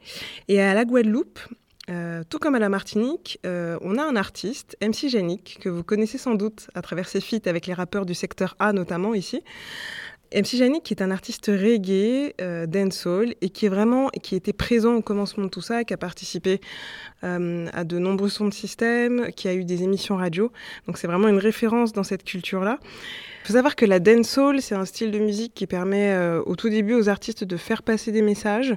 Et 0.48 0.60
à 0.60 0.74
la 0.74 0.84
Guadeloupe, 0.84 1.38
euh, 1.90 2.22
tout 2.28 2.38
comme 2.38 2.54
à 2.54 2.58
la 2.58 2.68
Martinique, 2.68 3.38
on 3.44 3.98
a 3.98 4.02
un 4.02 4.16
artiste, 4.16 4.76
MC 4.80 5.08
Janik, 5.08 5.58
que 5.60 5.68
vous 5.68 5.82
connaissez 5.82 6.16
sans 6.18 6.34
doute 6.34 6.68
à 6.74 6.82
travers 6.82 7.08
ses 7.08 7.20
feats 7.20 7.46
avec 7.46 7.66
les 7.66 7.74
rappeurs 7.74 8.06
du 8.06 8.14
secteur 8.14 8.56
A 8.58 8.72
notamment 8.72 9.14
ici. 9.14 9.42
MC 10.34 10.56
Janik 10.56 10.82
qui 10.82 10.94
est 10.94 11.02
un 11.02 11.10
artiste 11.12 11.46
reggae, 11.46 12.34
euh, 12.40 12.66
dancehall, 12.66 13.34
et 13.40 13.50
qui 13.50 13.66
est 13.66 13.68
vraiment, 13.68 14.08
qui 14.08 14.34
était 14.34 14.52
présent 14.52 14.94
au 14.94 15.02
commencement 15.02 15.44
de 15.44 15.48
tout 15.48 15.60
ça, 15.60 15.84
qui 15.84 15.94
a 15.94 15.96
participé 15.96 16.60
euh, 17.22 17.68
à 17.72 17.84
de 17.84 17.98
nombreux 17.98 18.28
sons 18.28 18.48
de 18.48 18.54
système, 18.54 19.30
qui 19.36 19.46
a 19.48 19.54
eu 19.54 19.64
des 19.64 19.84
émissions 19.84 20.16
radio. 20.16 20.50
Donc 20.86 20.98
c'est 20.98 21.06
vraiment 21.06 21.28
une 21.28 21.38
référence 21.38 21.92
dans 21.92 22.02
cette 22.02 22.24
culture-là. 22.24 22.78
Il 23.44 23.48
faut 23.48 23.52
savoir 23.52 23.76
que 23.76 23.84
la 23.84 24.00
dancehall, 24.00 24.60
c'est 24.60 24.74
un 24.74 24.86
style 24.86 25.10
de 25.10 25.18
musique 25.18 25.54
qui 25.54 25.66
permet 25.66 26.12
euh, 26.12 26.42
au 26.46 26.56
tout 26.56 26.68
début 26.68 26.94
aux 26.94 27.08
artistes 27.08 27.44
de 27.44 27.56
faire 27.56 27.82
passer 27.82 28.10
des 28.10 28.22
messages, 28.22 28.74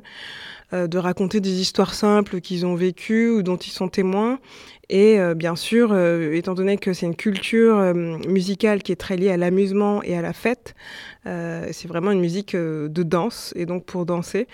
de 0.72 0.98
raconter 0.98 1.40
des 1.40 1.62
histoires 1.62 1.94
simples 1.94 2.42
qu'ils 2.42 2.66
ont 2.66 2.76
vécues 2.76 3.30
ou 3.30 3.42
dont 3.42 3.58
ils 3.58 3.72
sont 3.72 3.88
témoins. 3.88 4.40
Et 4.90 5.20
euh, 5.20 5.34
bien 5.34 5.58
sûr, 5.58 5.90
euh, 5.92 6.32
étant 6.34 6.54
donné 6.54 6.78
que 6.78 6.94
c'est 6.94 7.06
une 7.06 7.16
culture 7.16 7.78
euh, 7.78 7.94
musicale 7.94 8.82
qui 8.82 8.94
est 8.94 8.98
très 8.98 9.18
liée 9.18 9.30
à 9.30 9.38
l'amusement 9.38 10.02
et 10.04 10.16
à 10.16 10.22
la 10.22 10.32
fête, 10.32 10.76
euh, 11.26 11.68
c'est 11.74 11.90
vraiment 11.90 12.12
une 12.12 12.22
musique 12.22 12.56
euh, 12.56 12.88
de 12.88 13.04
danse 13.04 13.52
et 13.58 13.66
donc 13.66 13.84
pour 13.84 14.06
danser. 14.06 14.48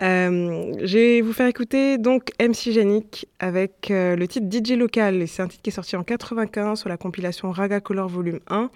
Euh, 0.00 0.72
je 0.80 0.98
vais 0.98 1.20
vous 1.22 1.32
faire 1.32 1.48
écouter 1.48 1.98
donc 1.98 2.30
MC 2.40 2.70
Janik 2.72 3.26
avec 3.40 3.90
euh, 3.90 4.14
le 4.14 4.28
titre 4.28 4.46
DJ 4.48 4.76
Local. 4.78 5.26
C'est 5.26 5.42
un 5.42 5.48
titre 5.48 5.62
qui 5.62 5.70
est 5.70 5.72
sorti 5.72 5.96
en 5.96 6.04
95 6.04 6.78
sur 6.78 6.88
la 6.88 6.96
compilation 6.96 7.50
Raga 7.50 7.80
Color 7.80 8.08
Volume 8.08 8.40
1. 8.48 8.70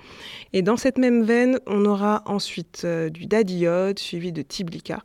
Et 0.52 0.62
dans 0.62 0.76
cette 0.76 0.98
même 0.98 1.22
veine, 1.22 1.60
on 1.68 1.84
aura 1.84 2.22
ensuite 2.26 2.82
euh, 2.84 3.08
du 3.08 3.26
Daddy 3.26 3.66
suivi 3.96 4.32
de 4.32 4.42
Tiblika. 4.42 5.04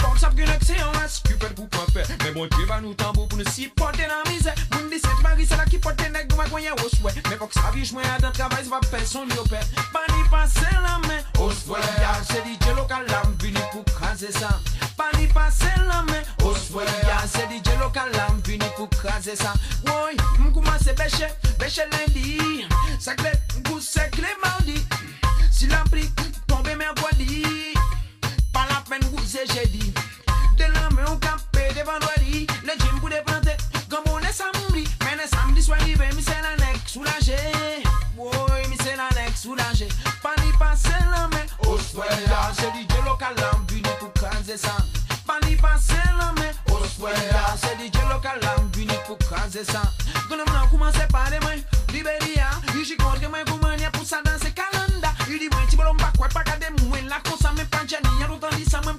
sap 0.21 0.35
gen 0.37 0.49
ek 0.53 0.61
se 0.61 0.75
yon 0.77 0.97
as 1.01 1.15
pou 1.25 1.65
pape 1.73 2.03
Men 2.21 2.35
bon 2.35 2.49
va 2.69 2.77
nou 2.81 2.93
tambo 2.93 3.25
pou 3.25 3.39
nou 3.39 3.49
si 3.49 3.65
porte 3.79 4.05
nan 4.05 4.21
mise 4.29 4.53
Moun 4.73 4.89
di 4.91 4.99
mari 5.23 5.47
se 5.49 5.57
la 5.57 5.65
ki 5.65 5.79
porte 5.81 6.09
nek 6.13 6.29
nou 6.29 6.45
kwenye 6.51 6.73
oswe 6.85 7.13
Men 7.29 7.39
fok 7.39 7.55
sa 7.55 7.71
vi 7.73 7.81
jmwen 7.87 8.05
adan 8.13 8.33
travay 8.37 8.61
se 8.63 8.69
va 8.69 8.81
person 8.91 9.25
li 9.25 9.39
opè 9.41 9.61
Pani 9.95 10.21
pase 10.29 10.69
la 10.83 10.99
men 11.07 11.25
Oswe 11.41 11.81
ya 12.03 12.13
se 12.27 12.43
di 12.45 12.53
je 12.61 12.75
lokal 12.77 13.07
lam 13.09 13.33
Vini 13.41 13.63
pou 13.73 13.81
kaze 13.97 14.29
sa 14.35 14.51
Pani 14.99 15.25
pase 15.33 15.71
la 15.87 16.03
men 16.11 16.21
Oswe 16.45 16.85
ya 17.07 17.23
se 17.25 17.47
di 17.49 17.57
je 17.57 17.79
lokal 17.81 18.13
lam 18.13 18.37
Vini 18.45 18.69
pou 18.77 18.87
kaze 19.01 19.35
sa 19.41 19.55
Woy 19.89 20.19
mkouman 20.37 20.77
se 20.83 20.93
beche 20.93 21.31
Beche 21.57 21.87
lundi. 21.95 22.67
Sakle 22.99 23.33
mkou 23.57 23.81
sekle 23.81 24.37
mardi 24.45 24.77
Si 25.49 25.65
la 25.67 25.81
pli 25.89 26.05
tombe 26.45 26.77
Pas 28.53 28.67
la 28.69 28.83
peine 28.87 29.09
vous 29.09 29.25
jeudi 29.31 29.93
Au 31.11 31.15
campé 31.15 31.67
de 31.75 31.83
vendredi 31.83 32.47
Le 32.63 32.71
gym 32.79 32.99
pour 33.01 33.09
déplanter 33.09 33.57
Comme 33.89 34.05
on 34.13 34.19
est 34.19 34.31
c'est 34.31 34.45
la 35.17 35.27
c'est 35.27 35.45
la 38.95 40.35
ni 40.43 40.51
passer 40.53 40.89
la 41.11 41.27
ça 44.57 44.77
Pas 45.27 45.39
ni 45.45 45.55
passer 45.57 45.93
la 46.17 46.31
main 46.31 46.51
Au 46.71 46.79
C'est 46.95 47.75
DJ 47.77 48.09
local 48.09 48.39
Vini 48.73 48.93
pour 49.05 49.17
caser 49.17 49.65
ça 49.65 49.81
Gonna 50.29 50.43
m'en 50.45 50.67
commencer 50.67 51.07
par 51.11 51.29
les 51.29 51.39
mains 51.39 51.61
Liberia 51.91 52.51
Ici 52.81 52.95
contre 52.95 53.29
moi 53.29 53.43
Goumania 53.45 53.91
pour 53.91 54.05
ça 54.05 54.21
dans 54.23 54.39
ces 54.41 54.51
calendar. 54.51 55.13
Il 55.29 55.39
dit 55.39 55.49
moi 55.51 55.61
qu'à 55.69 55.75
moi 55.75 56.99
La 57.09 57.19
consa 57.29 57.51
même 57.51 57.67
pas 57.67 57.81
Y'a 57.89 58.31
autant 58.31 58.55
dit 58.55 58.65
ça 58.65 58.79
même 58.85 58.95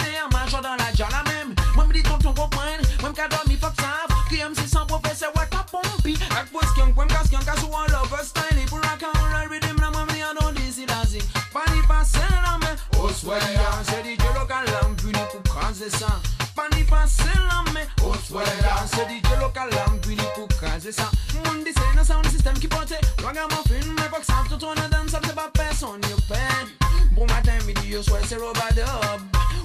me 2.42 2.48
dit 2.48 2.48
tonton 2.48 2.48
comprenne 2.48 2.80
Moi 3.00 3.12
qu'à 3.14 3.28
dormir 3.28 3.58
faut 3.60 3.70
que 3.70 3.82
ça 3.82 4.14
Qui 4.28 4.40
aime 4.40 4.54
si 4.54 4.68
sans 4.68 4.86
professeur 4.86 5.30
ouais 5.36 5.48
qu'à 5.50 5.64
pompi 5.70 6.18
Ak 6.30 6.50
pos 6.50 6.60
qui 6.74 6.82
en 6.82 6.92
quoi 6.92 7.04
m'casse 7.04 7.28
qui 7.28 7.36
en 7.36 7.40
casse 7.40 7.62
ou 7.62 7.74
en 7.74 7.82
lover 7.82 8.24
style 8.24 8.58
Et 8.58 8.66
pour 8.66 8.80
la 8.80 8.96
camera 8.98 9.40
rhythm 9.50 9.80
la 9.80 9.90
moi 9.90 10.04
me 10.04 10.12
dit 10.12 10.20
non 10.40 10.52
d'ici 10.52 10.86
d'azi 10.86 11.18
Pas 11.52 11.64
ni 11.72 11.82
passer 11.86 12.18
la 12.42 12.58
main 12.58 12.76
Au 13.02 13.08
soir 13.10 13.40
C'est 13.84 14.02
DJ 14.02 14.22
local 14.34 14.64
l'homme 14.66 14.96
venu 14.96 15.18
pour 15.30 15.42
craser 15.42 15.90
ça 15.90 16.20
Pas 16.54 16.68
ni 16.76 16.84
passer 16.84 17.24
la 17.48 17.72
main 17.72 17.86
Au 18.04 18.14
soir 18.14 18.44
C'est 18.86 19.08
DJ 19.08 19.40
local 19.40 19.70
l'homme 19.70 20.00
venu 20.02 20.22
pour 20.34 20.48
craser 20.48 20.92
ça 20.92 21.10
Moun 21.44 21.64
dit 21.64 21.72
c'est 21.74 21.98
un 21.98 22.04
sound 22.04 22.28
system 22.30 22.58
qui 22.58 22.68
porte 22.68 22.92
Ragamuffin 23.22 23.86
mais 23.96 24.08
pas 24.08 24.20
que 24.20 24.26
ça 24.26 24.34
tout 24.48 24.64
on 24.64 24.72
a 24.72 24.88
dans 24.88 25.08
ça 25.08 25.20
c'est 25.24 25.34
pas 25.34 25.50
personne 25.52 26.00
you 26.10 26.16
pen. 26.28 26.68
Bon 27.12 27.26
matin 27.26 27.52
midi 27.66 27.96
au 27.96 28.02
soir 28.02 28.20
c'est 28.26 28.36
robadub 28.36 28.86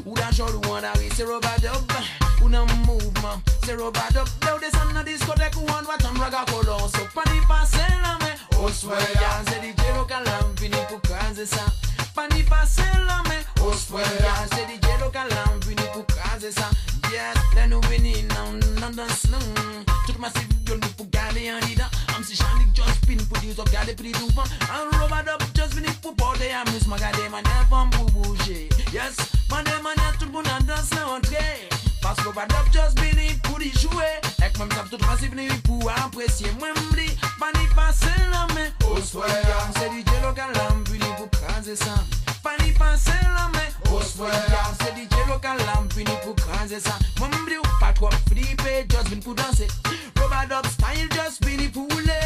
Ou 0.05 0.15
la 0.15 0.32
jour 0.32 0.49
ou 0.65 0.71
en 0.71 0.84
arrive 0.84 1.11
c'est 1.15 1.23
robadub 1.23 1.71
Ou 1.73 1.86
pour 1.86 1.97
un 1.97 2.16
mouvement. 3.68 3.68
C'est 3.68 3.76
Robert 3.76 4.22
Up, 4.22 4.28
là 4.43 4.55
où 4.55 4.59
descend 4.59 4.93
dans 4.93 5.03
discothèque 5.03 5.55
où 5.57 5.61
on 5.61 5.84
doit 5.84 5.97
tomber 5.97 6.22
raga 6.22 6.45
colon. 6.51 6.80
So, 6.80 6.99
pas 7.13 7.30
ni 7.32 7.39
passer 7.47 7.78
la 8.01 8.18
main. 8.26 8.34
Oh, 8.59 8.70
soit 8.70 8.99
ya, 9.15 9.43
c'est 9.47 9.61
DJ 9.61 9.95
local, 9.95 10.24
vini 10.59 10.78
pour 10.89 11.01
craser 11.01 11.45
ça. 11.45 11.65
Pas 12.15 12.28
ni 12.34 12.43
passer 12.43 12.82
la 13.05 13.22
main. 13.30 13.41
Oh, 13.61 13.74
soit 13.74 14.01
ya, 14.01 14.47
c'est 14.51 14.68
DJ 14.68 14.99
local, 14.99 15.28
vini 15.65 15.84
pour 15.93 16.05
craser 16.07 16.51
ça. 16.51 16.70
Yes, 17.11 17.36
là 17.55 17.68
nous 17.68 17.82
vini, 17.89 18.24
non, 18.24 18.53
non, 18.80 18.89
dans 18.91 19.13
ce 19.13 19.28
nom. 19.28 19.39
Toute 20.05 20.20
ma 20.20 20.30
cible, 20.30 20.80
nous 20.82 20.93
pour 20.95 21.07
garder 21.09 21.49
un 21.49 21.59
leader. 21.68 21.89
I'm 22.15 22.24
si 22.24 22.36
Shanik 22.36 22.74
just 22.74 23.03
spin 23.03 23.18
pour 23.26 23.38
dire, 23.39 23.55
garder 23.72 23.93
plus 23.93 24.13
souvent. 24.13 24.43
Un 24.61 24.97
Robert 24.97 25.34
Up, 25.34 25.43
just 25.53 25.74
vini 25.74 25.89
pour 26.01 26.15
porter 26.15 26.51
amuse, 26.53 26.88
ma 26.88 26.97
garder 26.97 27.30
manière 27.30 27.68
femme 27.70 27.89
pour 27.91 28.05
bouger. 28.11 28.70
Yes, 28.93 29.15
manière, 29.49 29.82
manière, 29.84 30.18
tout 30.18 30.26
le 30.26 30.32
monde 30.32 30.47
a 30.47 30.59
danse 30.63 30.89
Pars 32.18 32.24
pou 32.24 32.34
pa 32.34 32.45
dop 32.47 32.70
just 32.72 32.95
believe 32.95 33.39
pou 33.43 33.59
di 33.59 33.70
jwè 33.78 34.07
Ek 34.45 34.57
mèm 34.57 34.70
tap 34.72 34.89
tout 34.89 35.01
rasif 35.05 35.34
ni 35.36 35.47
pou 35.65 35.89
apresye 35.89 36.49
Mwen 36.57 36.74
mdi, 36.89 37.07
pani 37.39 37.65
pase 37.76 38.11
la 38.32 38.45
men 38.53 38.72
Oswaya 38.89 39.57
Mse 39.70 39.89
DJ 39.93 40.22
lokal 40.24 40.53
la 40.55 40.70
mpili 40.80 41.09
pou 41.18 41.28
kraze 41.36 41.76
san 41.78 41.99
Pani 42.43 42.72
pase 42.78 43.15
la 43.36 43.47
men 43.53 43.93
Oswaya 43.93 44.63
Mse 44.74 44.93
DJ 44.97 45.28
lokal 45.30 45.61
la 45.65 45.82
mpili 45.86 46.18
pou 46.24 46.34
kraze 46.41 46.82
san 46.82 47.05
Mwen 47.20 47.36
mdi 47.43 47.59
ou 47.61 47.78
pa 47.82 47.93
trop 47.93 48.15
flipe 48.30 48.86
Just 48.89 49.11
vin 49.13 49.22
pou 49.22 49.38
danse 49.38 49.68
Robad 50.18 50.55
up 50.57 50.70
style 50.74 51.09
just 51.13 51.45
vini 51.45 51.70
pou 51.70 51.86
oule 51.97 52.20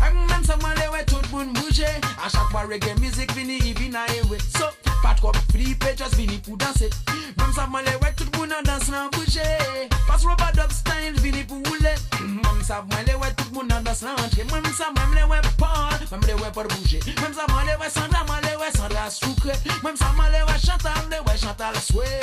Ek 0.00 0.16
mèm 0.16 0.46
sa 0.48 0.58
mwen 0.62 0.74
lewe 0.80 1.04
tout 1.10 1.30
moun 1.34 1.54
mouje 1.58 1.90
A 2.18 2.30
chak 2.30 2.50
pa 2.54 2.66
reggae 2.66 2.96
music 2.98 3.34
vini 3.36 3.60
i 3.62 3.74
vina 3.78 4.06
ewe 4.18 4.40
So 4.48 4.72
pa 5.04 5.14
trop 5.20 5.38
flipe 5.52 5.94
just 5.96 6.18
vini 6.18 6.40
pou 6.42 6.58
danse 6.58 6.90
Mèm 7.38 7.54
sa 7.54 7.68
mwen 7.70 7.86
lewe 7.86 8.14
tout 8.16 8.29
le 8.60 8.68
monde 8.68 8.68
en 8.68 8.78
danse, 8.78 8.88
en 8.88 9.08
bouger. 9.10 9.88
Parce 10.06 10.22
que 10.22 10.28
Robert 10.28 10.64
Up 10.64 10.72
style, 10.72 11.20
vini 11.20 11.44
pour 11.44 11.58
rouler. 11.58 11.94
Même 12.20 12.62
ça, 12.62 12.84
moi, 12.88 12.98
les 13.06 13.14
ouais, 13.14 13.32
tout 13.34 13.44
le 13.50 13.58
monde 13.58 13.72
en 13.72 13.80
danse, 13.82 14.02
en 14.02 14.12
entrer. 14.12 14.44
Même 14.44 14.72
ça, 14.74 14.86
même 14.96 15.14
les 15.14 15.24
ouais, 15.24 15.40
Paul, 15.56 15.68
même 16.10 16.20
les 16.26 16.34
ouais, 16.34 16.50
pour 16.52 16.64
bouger. 16.64 17.00
Même 17.20 17.34
ça, 17.34 17.44
moi, 17.48 17.62
les 17.66 17.76
ouais, 17.76 17.90
Sandra, 17.90 18.24
moi, 18.26 18.36
les 18.42 18.56
ouais, 18.56 18.70
Sandra, 18.74 19.10
sucré. 19.10 19.52
Même 19.82 19.96
ça, 19.96 20.12
moi, 20.14 20.26
les 20.30 20.42
ouais, 20.42 20.58
Chantal, 20.58 20.92
les 21.10 21.18
ouais, 21.18 21.38
Chantal, 21.38 21.74
souhait. 21.76 22.20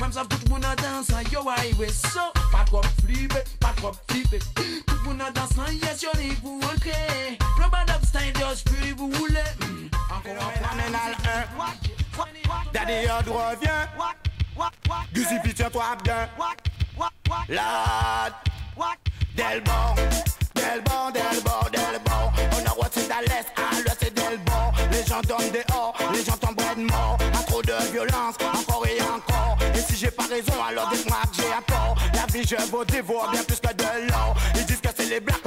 Même 0.00 0.12
ça, 0.12 0.22
tout 0.28 0.38
le 0.44 0.50
monde 0.50 0.64
en 0.64 0.74
danse, 0.82 1.10
yo, 1.32 1.40
highway. 1.48 1.88
So, 1.88 2.20
pas 2.52 2.64
trop 2.64 2.82
flipper, 3.04 3.44
pas 3.58 3.72
trop 3.76 3.92
flipper. 4.08 4.38
Tout 4.86 4.94
le 4.94 5.08
monde 5.08 5.22
en 5.22 5.30
danse, 5.32 5.56
yes, 5.82 6.02
yo, 6.02 6.10
ni 6.18 6.34
pour 6.34 6.56
entrer. 6.56 7.38
Robert 7.60 7.96
Up 7.96 8.04
style, 8.04 8.32
just 8.34 8.64
pretty 8.66 8.94
pour 8.94 9.12
rouler. 9.16 9.50
Mm. 9.60 9.88
Encore 10.10 10.46
un 10.46 10.50
Phénoménal 10.52 11.16
1. 11.24 12.72
Daddy 12.72 13.06
Yod 13.06 13.28
revient. 13.28 14.19
Giuseppe, 15.12 15.54
tiens-toi 15.54 15.84
bien. 16.04 16.28
Lad. 17.48 18.32
Del 19.36 19.62
bon. 19.62 19.94
Del 20.54 20.82
bon, 20.84 21.10
del 21.12 21.42
bon, 21.42 21.70
del 21.72 22.00
bon. 22.04 22.32
On 22.52 22.66
a 22.66 22.70
rôti 22.70 23.00
à 23.10 23.22
l'est, 23.22 23.46
à 23.56 23.80
l'ouest 23.80 23.96
c'est 24.00 24.14
del 24.14 24.38
bon. 24.44 24.72
Les 24.90 25.04
gens 25.04 25.20
tombent 25.22 25.52
dehors, 25.52 25.94
les 26.12 26.24
gens 26.24 26.36
tombent 26.36 26.56
de 26.56 26.82
mort. 26.82 27.18
À 27.38 27.42
trop 27.44 27.62
de 27.62 27.72
violence, 27.92 28.34
encore 28.42 28.86
et 28.86 29.00
encore. 29.02 29.56
Et 29.74 29.80
si 29.80 29.96
j'ai 29.96 30.10
pas 30.10 30.24
raison, 30.24 30.52
alors 30.68 30.90
dites-moi 30.90 31.18
que 31.30 31.42
j'ai 31.42 31.52
un 31.52 31.62
tort. 31.62 31.96
La 32.14 32.26
vie, 32.32 32.46
je 32.46 32.56
vous 32.70 32.84
dévore 32.84 33.30
bien 33.30 33.42
plus 33.44 33.60
que 33.60 33.72
de 33.72 34.10
l'or. 34.10 34.34
Ils 34.56 34.66
disent 34.66 34.80
que 34.80 34.88
c'est 34.96 35.06
les 35.06 35.20
blacks 35.20 35.42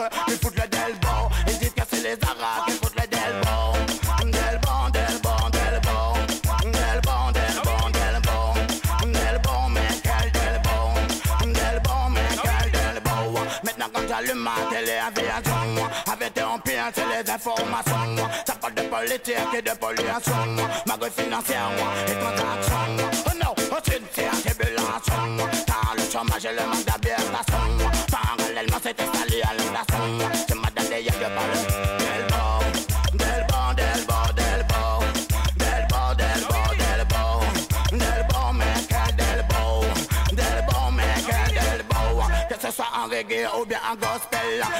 ma 14.56 14.70
télévision, 14.70 15.90
avec 16.12 16.34
tes 16.34 16.44
empires, 16.44 16.92
c'est 16.94 17.24
les 17.24 17.30
informations. 17.30 18.30
Ça 18.46 18.56
parle 18.56 18.74
de 18.76 18.82
politique 18.84 19.36
et 19.58 19.62
de 19.62 19.72
pollution. 19.72 20.46
Ma 20.86 20.98
gueule 20.98 21.12
financière 21.12 21.70
et 22.08 22.14
transaction. 22.14 22.78
Oh 23.26 23.32
non, 23.44 23.56
oh 23.72 23.76
c'est 23.84 23.98
une 23.98 24.08
tribulation. 24.08 25.48
Car 25.66 25.94
le 25.96 26.04
chômage 26.12 26.46
et 26.46 26.52
le 26.52 26.66
manque 26.68 26.86
d'habitation. 26.86 27.64
Parallèlement, 28.12 28.80
c'est 28.82 29.02
installé 29.02 29.42
à 29.42 29.63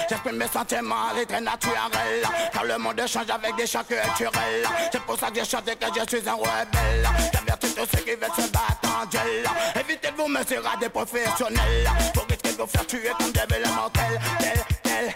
J'exprime 0.10 0.38
mes 0.38 0.48
sentiments, 0.48 1.10
c'est 1.16 1.26
très 1.26 1.42
naturel. 1.42 2.24
Car 2.52 2.64
le 2.66 2.78
monde 2.78 3.02
change 3.08 3.30
avec 3.30 3.56
des 3.56 3.66
chants 3.68 3.84
culturels. 3.84 4.68
C'est 4.92 5.02
pour 5.02 5.18
ça 5.18 5.30
que 5.30 5.36
j'ai 5.36 5.46
chanté 5.46 5.76
que 5.76 5.86
je 5.88 6.18
suis 6.18 6.30
un 6.30 6.34
rebelle. 6.34 7.08
J'avertis 7.34 7.74
tous 7.74 7.88
ceux 7.92 8.04
qui 8.04 8.12
veulent 8.12 8.30
se 8.36 8.50
battre 8.52 9.02
en 9.02 9.06
duel. 9.08 9.46
Évitez 9.80 10.12
de 10.12 10.18
vous 10.18 10.28
mesurer 10.28 10.68
à 10.74 10.78
des 10.78 10.90
professionnels. 10.90 11.90
Pour 12.14 12.26
risquer 12.28 12.54
de 12.54 12.62
vous 12.62 12.68
faire 12.68 12.88
tuer 12.88 13.12
comme 13.18 13.32
des 13.32 13.70
mortels. 13.76 14.20
Del, 14.40 15.12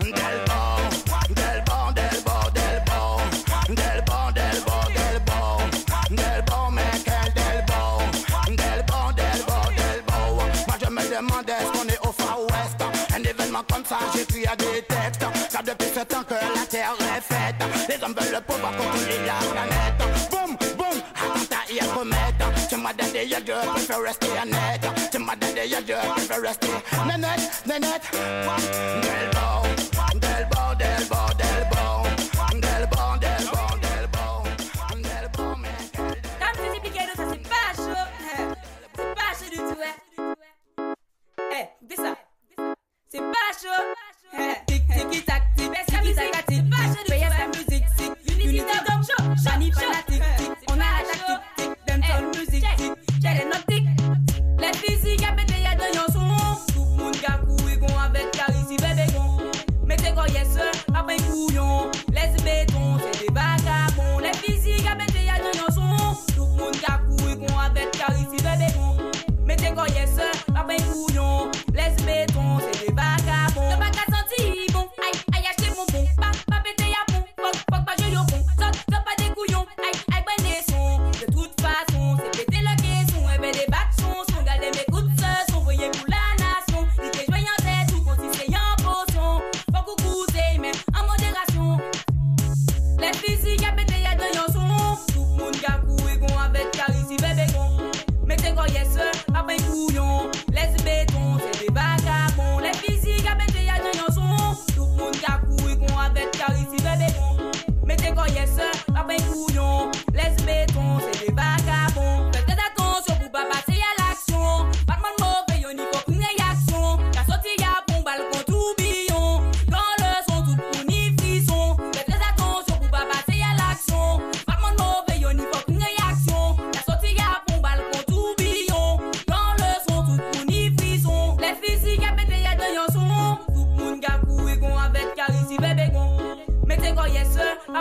del, 0.00 0.12
del 0.12 0.44
bon. 0.46 0.53
Ça, 13.94 14.06
j'écris 14.14 14.46
à 14.46 14.56
des 14.56 14.82
textes. 14.82 15.24
Car 15.50 15.62
depuis 15.62 15.88
ce 15.94 16.00
temps 16.00 16.24
que 16.24 16.34
la 16.34 16.66
terre 16.68 16.94
est 17.00 17.20
faite, 17.20 17.56
les 17.88 18.04
hommes 18.04 18.14
veulent 18.18 18.34
le 18.34 18.40
pouvoir 18.40 18.72
contrôler 18.76 19.18
la 19.26 19.38
planète. 19.52 20.30
Boum, 20.30 20.56
boum, 20.76 20.98
attentat 21.14 21.64
et 21.70 21.78
comète. 21.94 22.42
Tu 22.68 22.76
m'as 22.76 22.92
donné, 22.92 23.28
je 23.28 23.70
préfère 23.70 24.02
rester 24.02 24.26
honnête. 24.42 24.86
Tu 25.10 25.18
m'as 25.18 25.36
donné, 25.36 25.68
je 25.68 26.12
préfère 26.12 26.42
rester 26.42 26.68
nénette, 27.06 27.62
nénette. 27.66 28.10
Del 30.20 30.48
bon, 30.50 30.74
del 30.78 31.68
bon, 31.70 32.03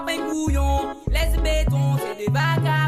sapin 0.06 0.30
couillon, 0.30 0.96
les 1.08 1.38
bétons, 1.42 1.98
c'est 1.98 2.26
des 2.26 2.32
vacances. 2.32 2.83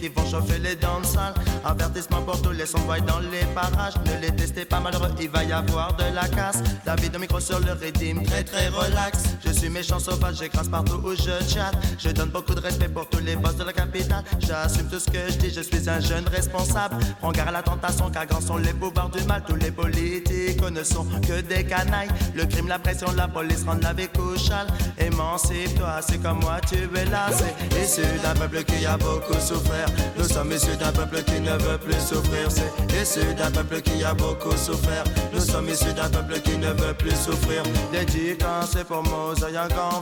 Qui 0.00 0.08
vont 0.08 0.24
chauffer 0.24 0.58
les 0.58 0.76
sales. 0.80 1.09
Avertissement 1.64 2.22
pour 2.22 2.40
tous 2.40 2.52
les 2.52 2.66
sons-boys 2.66 3.00
dans 3.00 3.18
les 3.18 3.44
parages. 3.54 3.94
Ne 4.06 4.20
les 4.20 4.34
testez 4.34 4.64
pas 4.64 4.80
malheureux, 4.80 5.10
il 5.20 5.28
va 5.28 5.44
y 5.44 5.52
avoir 5.52 5.94
de 5.96 6.04
la 6.14 6.26
casse. 6.28 6.62
David 6.84 7.16
au 7.16 7.18
micro 7.18 7.40
sur 7.40 7.60
le 7.60 7.72
rythme, 7.72 8.22
très 8.22 8.44
très 8.44 8.68
relax. 8.68 9.24
Je 9.44 9.52
suis 9.52 9.68
méchant 9.68 9.98
sauvage, 9.98 10.36
j'écrase 10.38 10.68
partout 10.68 11.00
où 11.04 11.14
je 11.14 11.44
chatte. 11.48 11.76
Je 11.98 12.10
donne 12.10 12.30
beaucoup 12.30 12.54
de 12.54 12.60
respect 12.60 12.88
pour 12.88 13.08
tous 13.08 13.20
les 13.20 13.36
boss 13.36 13.56
de 13.56 13.64
la 13.64 13.72
capitale. 13.72 14.24
J'assume 14.38 14.88
tout 14.88 14.98
ce 14.98 15.10
que 15.10 15.18
je 15.28 15.36
dis, 15.36 15.50
je 15.50 15.60
suis 15.60 15.88
un 15.88 16.00
jeune 16.00 16.26
responsable. 16.28 16.96
Prends 17.20 17.32
garde 17.32 17.48
à 17.48 17.52
la 17.52 17.62
tentation, 17.62 18.10
car 18.10 18.26
grands 18.26 18.40
sont 18.40 18.56
les 18.56 18.72
pouvoirs 18.72 19.10
du 19.10 19.22
mal. 19.24 19.42
Tous 19.46 19.56
les 19.56 19.70
politiques 19.70 20.62
ne 20.70 20.82
sont 20.82 21.04
que 21.26 21.40
des 21.42 21.64
canailles. 21.64 22.08
Le 22.34 22.46
crime, 22.46 22.68
la 22.68 22.78
pression, 22.78 23.08
la 23.16 23.28
police 23.28 23.64
rendent 23.64 23.82
la 23.82 23.92
vie 23.92 24.08
couchale. 24.08 24.66
Émancipe-toi, 24.98 26.00
c'est 26.06 26.18
comme 26.18 26.40
moi, 26.40 26.60
tu 26.66 26.76
es 26.76 27.04
là. 27.06 27.28
C'est 27.86 28.22
d'un 28.22 28.34
peuple 28.34 28.62
qui 28.64 28.86
a 28.86 28.96
beaucoup 28.96 29.38
souffert, 29.40 29.86
nous 30.16 30.24
sommes 30.24 30.52
issus 30.52 30.76
d'un 30.76 30.92
peuple 30.92 31.22
qui 31.24 31.40
ne 31.40 31.49
veut 31.56 31.78
plus 31.78 32.00
souffrir. 32.00 32.50
C'est 32.50 32.70
issu 33.00 33.34
d'un 33.34 33.50
peuple 33.50 33.80
qui 33.80 34.04
a 34.04 34.14
beaucoup 34.14 34.56
souffert, 34.56 35.04
nous 35.32 35.40
sommes 35.40 35.68
issus 35.68 35.92
d'un 35.94 36.08
peuple 36.08 36.40
qui 36.40 36.56
ne 36.58 36.68
veut 36.68 36.94
plus 36.94 37.16
souffrir. 37.16 37.62
Dédicace 37.92 38.76
pour 38.86 39.02
Mosaï 39.04 39.54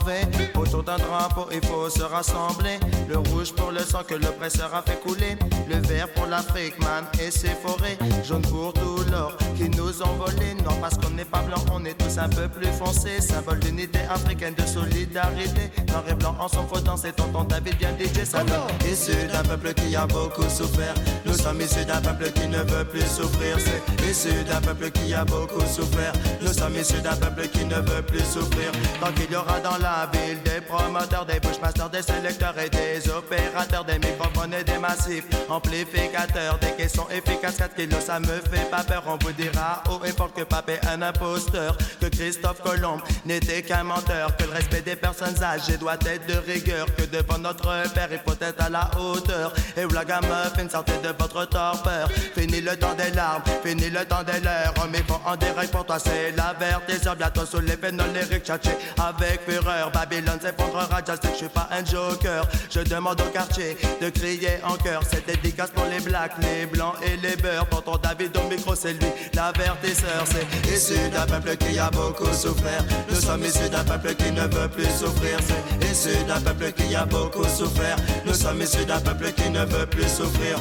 V. 0.05 0.49
Autour 0.55 0.83
d'un 0.83 0.97
drapeau, 0.97 1.47
il 1.51 1.65
faut 1.65 1.89
se 1.89 2.03
rassembler. 2.03 2.79
Le 3.07 3.17
rouge 3.17 3.53
pour 3.53 3.71
le 3.71 3.79
sang 3.79 4.03
que 4.07 4.15
l'oppresseur 4.15 4.73
a 4.73 4.81
fait 4.81 4.99
couler. 4.99 5.37
Le 5.69 5.77
vert 5.87 6.11
pour 6.13 6.25
l'Afrique, 6.25 6.79
man, 6.79 7.05
et 7.21 7.31
ses 7.31 7.55
forêts. 7.63 7.97
Jaune 8.27 8.41
pour 8.43 8.73
tout 8.73 9.03
l'or 9.11 9.37
qui 9.55 9.69
nous 9.69 10.01
ont 10.01 10.15
volé. 10.17 10.55
Non, 10.65 10.75
parce 10.81 10.97
qu'on 10.97 11.11
n'est 11.11 11.25
pas 11.25 11.41
blanc, 11.41 11.63
on 11.73 11.85
est 11.85 11.97
tous 11.97 12.17
un 12.17 12.29
peu 12.29 12.47
plus 12.47 12.71
foncés. 12.71 13.21
Symbole 13.21 13.59
d'unité 13.59 13.99
africaine, 14.09 14.53
de 14.55 14.65
solidarité. 14.65 15.71
Noir 15.87 16.03
et 16.09 16.15
blanc 16.15 16.35
en 16.39 16.47
son 16.47 16.67
faux 16.67 16.79
c'est 16.97 17.15
tonton 17.15 17.43
David 17.43 17.77
bien 17.77 17.91
DJ, 17.99 18.23
ça 18.25 18.43
donne. 18.43 18.59
Issu 18.91 19.11
d'un 19.31 19.43
peuple 19.43 19.73
qui 19.73 19.95
a 19.95 20.05
beaucoup 20.07 20.49
souffert, 20.49 20.93
nous 21.25 21.38
sommes 21.39 21.61
issus 21.61 21.85
d'un 21.85 22.01
peuple 22.01 22.31
qui 22.31 22.47
ne 22.47 22.57
veut 22.59 22.85
plus 22.85 23.05
souffrir. 23.05 23.57
C'est 23.59 24.09
issu 24.09 24.43
d'un 24.43 24.61
peuple 24.61 24.91
qui 24.91 25.13
a 25.13 25.23
beaucoup 25.25 25.61
souffert, 25.61 26.13
nous 26.41 26.53
sommes 26.53 26.75
issus 26.75 27.01
d'un 27.01 27.15
peuple 27.15 27.47
qui 27.47 27.65
ne 27.65 27.75
veut 27.75 28.01
plus 28.01 28.23
souffrir. 28.23 28.71
Tant 28.99 29.11
qu'il 29.13 29.31
y 29.31 29.35
aura 29.35 29.59
dans 29.59 29.77
la 29.77 30.09
ville 30.11 30.41
des 30.43 30.61
promoteurs, 30.61 31.25
des 31.25 31.39
bushmasters, 31.39 31.89
des 31.89 32.01
sélecteurs 32.01 32.57
et 32.57 32.69
des 32.69 33.09
opérateurs, 33.09 33.85
des 33.85 33.99
microphones 33.99 34.53
et 34.53 34.63
des 34.63 34.77
massifs, 34.77 35.25
amplificateurs, 35.49 36.57
des 36.59 36.71
caissons 36.77 37.07
efficaces, 37.11 37.57
4 37.57 37.75
kilos, 37.75 38.03
ça 38.03 38.19
me 38.19 38.25
fait 38.51 38.69
pas 38.69 38.83
peur? 38.83 39.03
On 39.07 39.17
vous 39.23 39.31
dira 39.31 39.83
haut 39.89 40.03
et 40.05 40.11
fort 40.11 40.33
que 40.33 40.43
Pape 40.43 40.69
est 40.69 40.85
un 40.87 41.01
imposteur, 41.01 41.77
que 42.01 42.07
Christophe 42.07 42.61
Colomb 42.61 42.99
n'était 43.25 43.61
qu'un 43.61 43.83
menteur, 43.83 44.35
que 44.35 44.43
le 44.43 44.51
respect 44.51 44.81
des 44.81 44.95
personnes 44.95 45.41
âgées 45.43 45.77
doit 45.77 45.97
être 46.05 46.25
de 46.27 46.37
rigueur, 46.51 46.87
que 46.95 47.03
devant 47.03 47.37
notre 47.37 47.69
père 47.93 48.09
il 48.11 48.19
faut 48.25 48.37
être 48.41 48.61
à 48.61 48.69
la 48.69 48.89
hauteur. 48.99 49.53
Et 49.77 49.85
gamme, 50.05 50.25
fin 50.55 50.69
sortez 50.69 50.97
de 51.03 51.13
votre 51.17 51.28
torpeur. 51.29 52.09
Fini 52.35 52.61
le 52.61 52.75
temps 52.75 52.93
des 52.95 53.11
larmes, 53.15 53.43
fini 53.63 53.89
le 53.89 54.05
temps 54.05 54.23
des. 54.23 54.39
On 54.81 54.87
met 54.87 55.01
pas 55.01 55.21
en 55.25 55.35
direct 55.35 55.71
pour 55.71 55.85
toi, 55.85 55.97
c'est 55.99 56.31
l'avertisseur. 56.35 57.15
Bientôt 57.15 57.45
sous 57.45 57.59
les 57.59 57.77
pénoles, 57.77 58.13
lyriques 58.13 58.45
tchatchés 58.45 58.77
avec 58.97 59.41
fureur. 59.47 59.91
Babylone 59.91 60.39
s'effondrera, 60.41 61.01
just 61.05 61.21
que 61.21 61.29
je 61.29 61.35
suis 61.35 61.49
pas 61.49 61.69
un 61.71 61.83
joker. 61.85 62.45
Je 62.69 62.81
demande 62.81 63.19
au 63.21 63.31
quartier 63.31 63.77
de 64.01 64.09
crier 64.09 64.59
en 64.63 64.75
chœur. 64.75 65.01
Cette 65.09 65.25
dédicace 65.25 65.71
pour 65.71 65.85
les 65.85 65.99
blacks, 65.99 66.33
les 66.41 66.65
blancs 66.65 66.95
et 67.03 67.17
les 67.17 67.35
beurs. 67.35 67.67
Tonton 67.69 67.97
David 67.97 68.35
au 68.37 68.49
micro, 68.49 68.75
c'est 68.75 68.93
lui, 68.93 69.09
l'avertisseur. 69.33 70.23
C'est 70.25 70.69
Issu 70.73 71.09
d'un 71.09 71.25
peuple 71.25 71.55
qui 71.57 71.79
a 71.79 71.89
beaucoup 71.89 72.31
souffert, 72.33 72.83
nous 73.09 73.15
sommes 73.19 73.43
issus 73.43 73.69
d'un 73.69 73.83
peuple 73.83 74.13
qui 74.15 74.31
ne 74.31 74.41
veut 74.41 74.67
plus 74.69 74.85
souffrir. 74.85 75.37
C'est 75.41 75.91
issu 75.91 76.23
d'un 76.25 76.39
peuple 76.39 76.71
qui 76.73 76.95
a 76.95 77.05
beaucoup 77.05 77.43
souffert, 77.45 77.95
nous 78.25 78.33
sommes 78.33 78.61
issus 78.61 78.85
d'un 78.85 78.99
peuple 78.99 79.31
qui 79.33 79.49
ne 79.49 79.65
veut 79.65 79.85
plus 79.85 80.07
souffrir. 80.07 80.57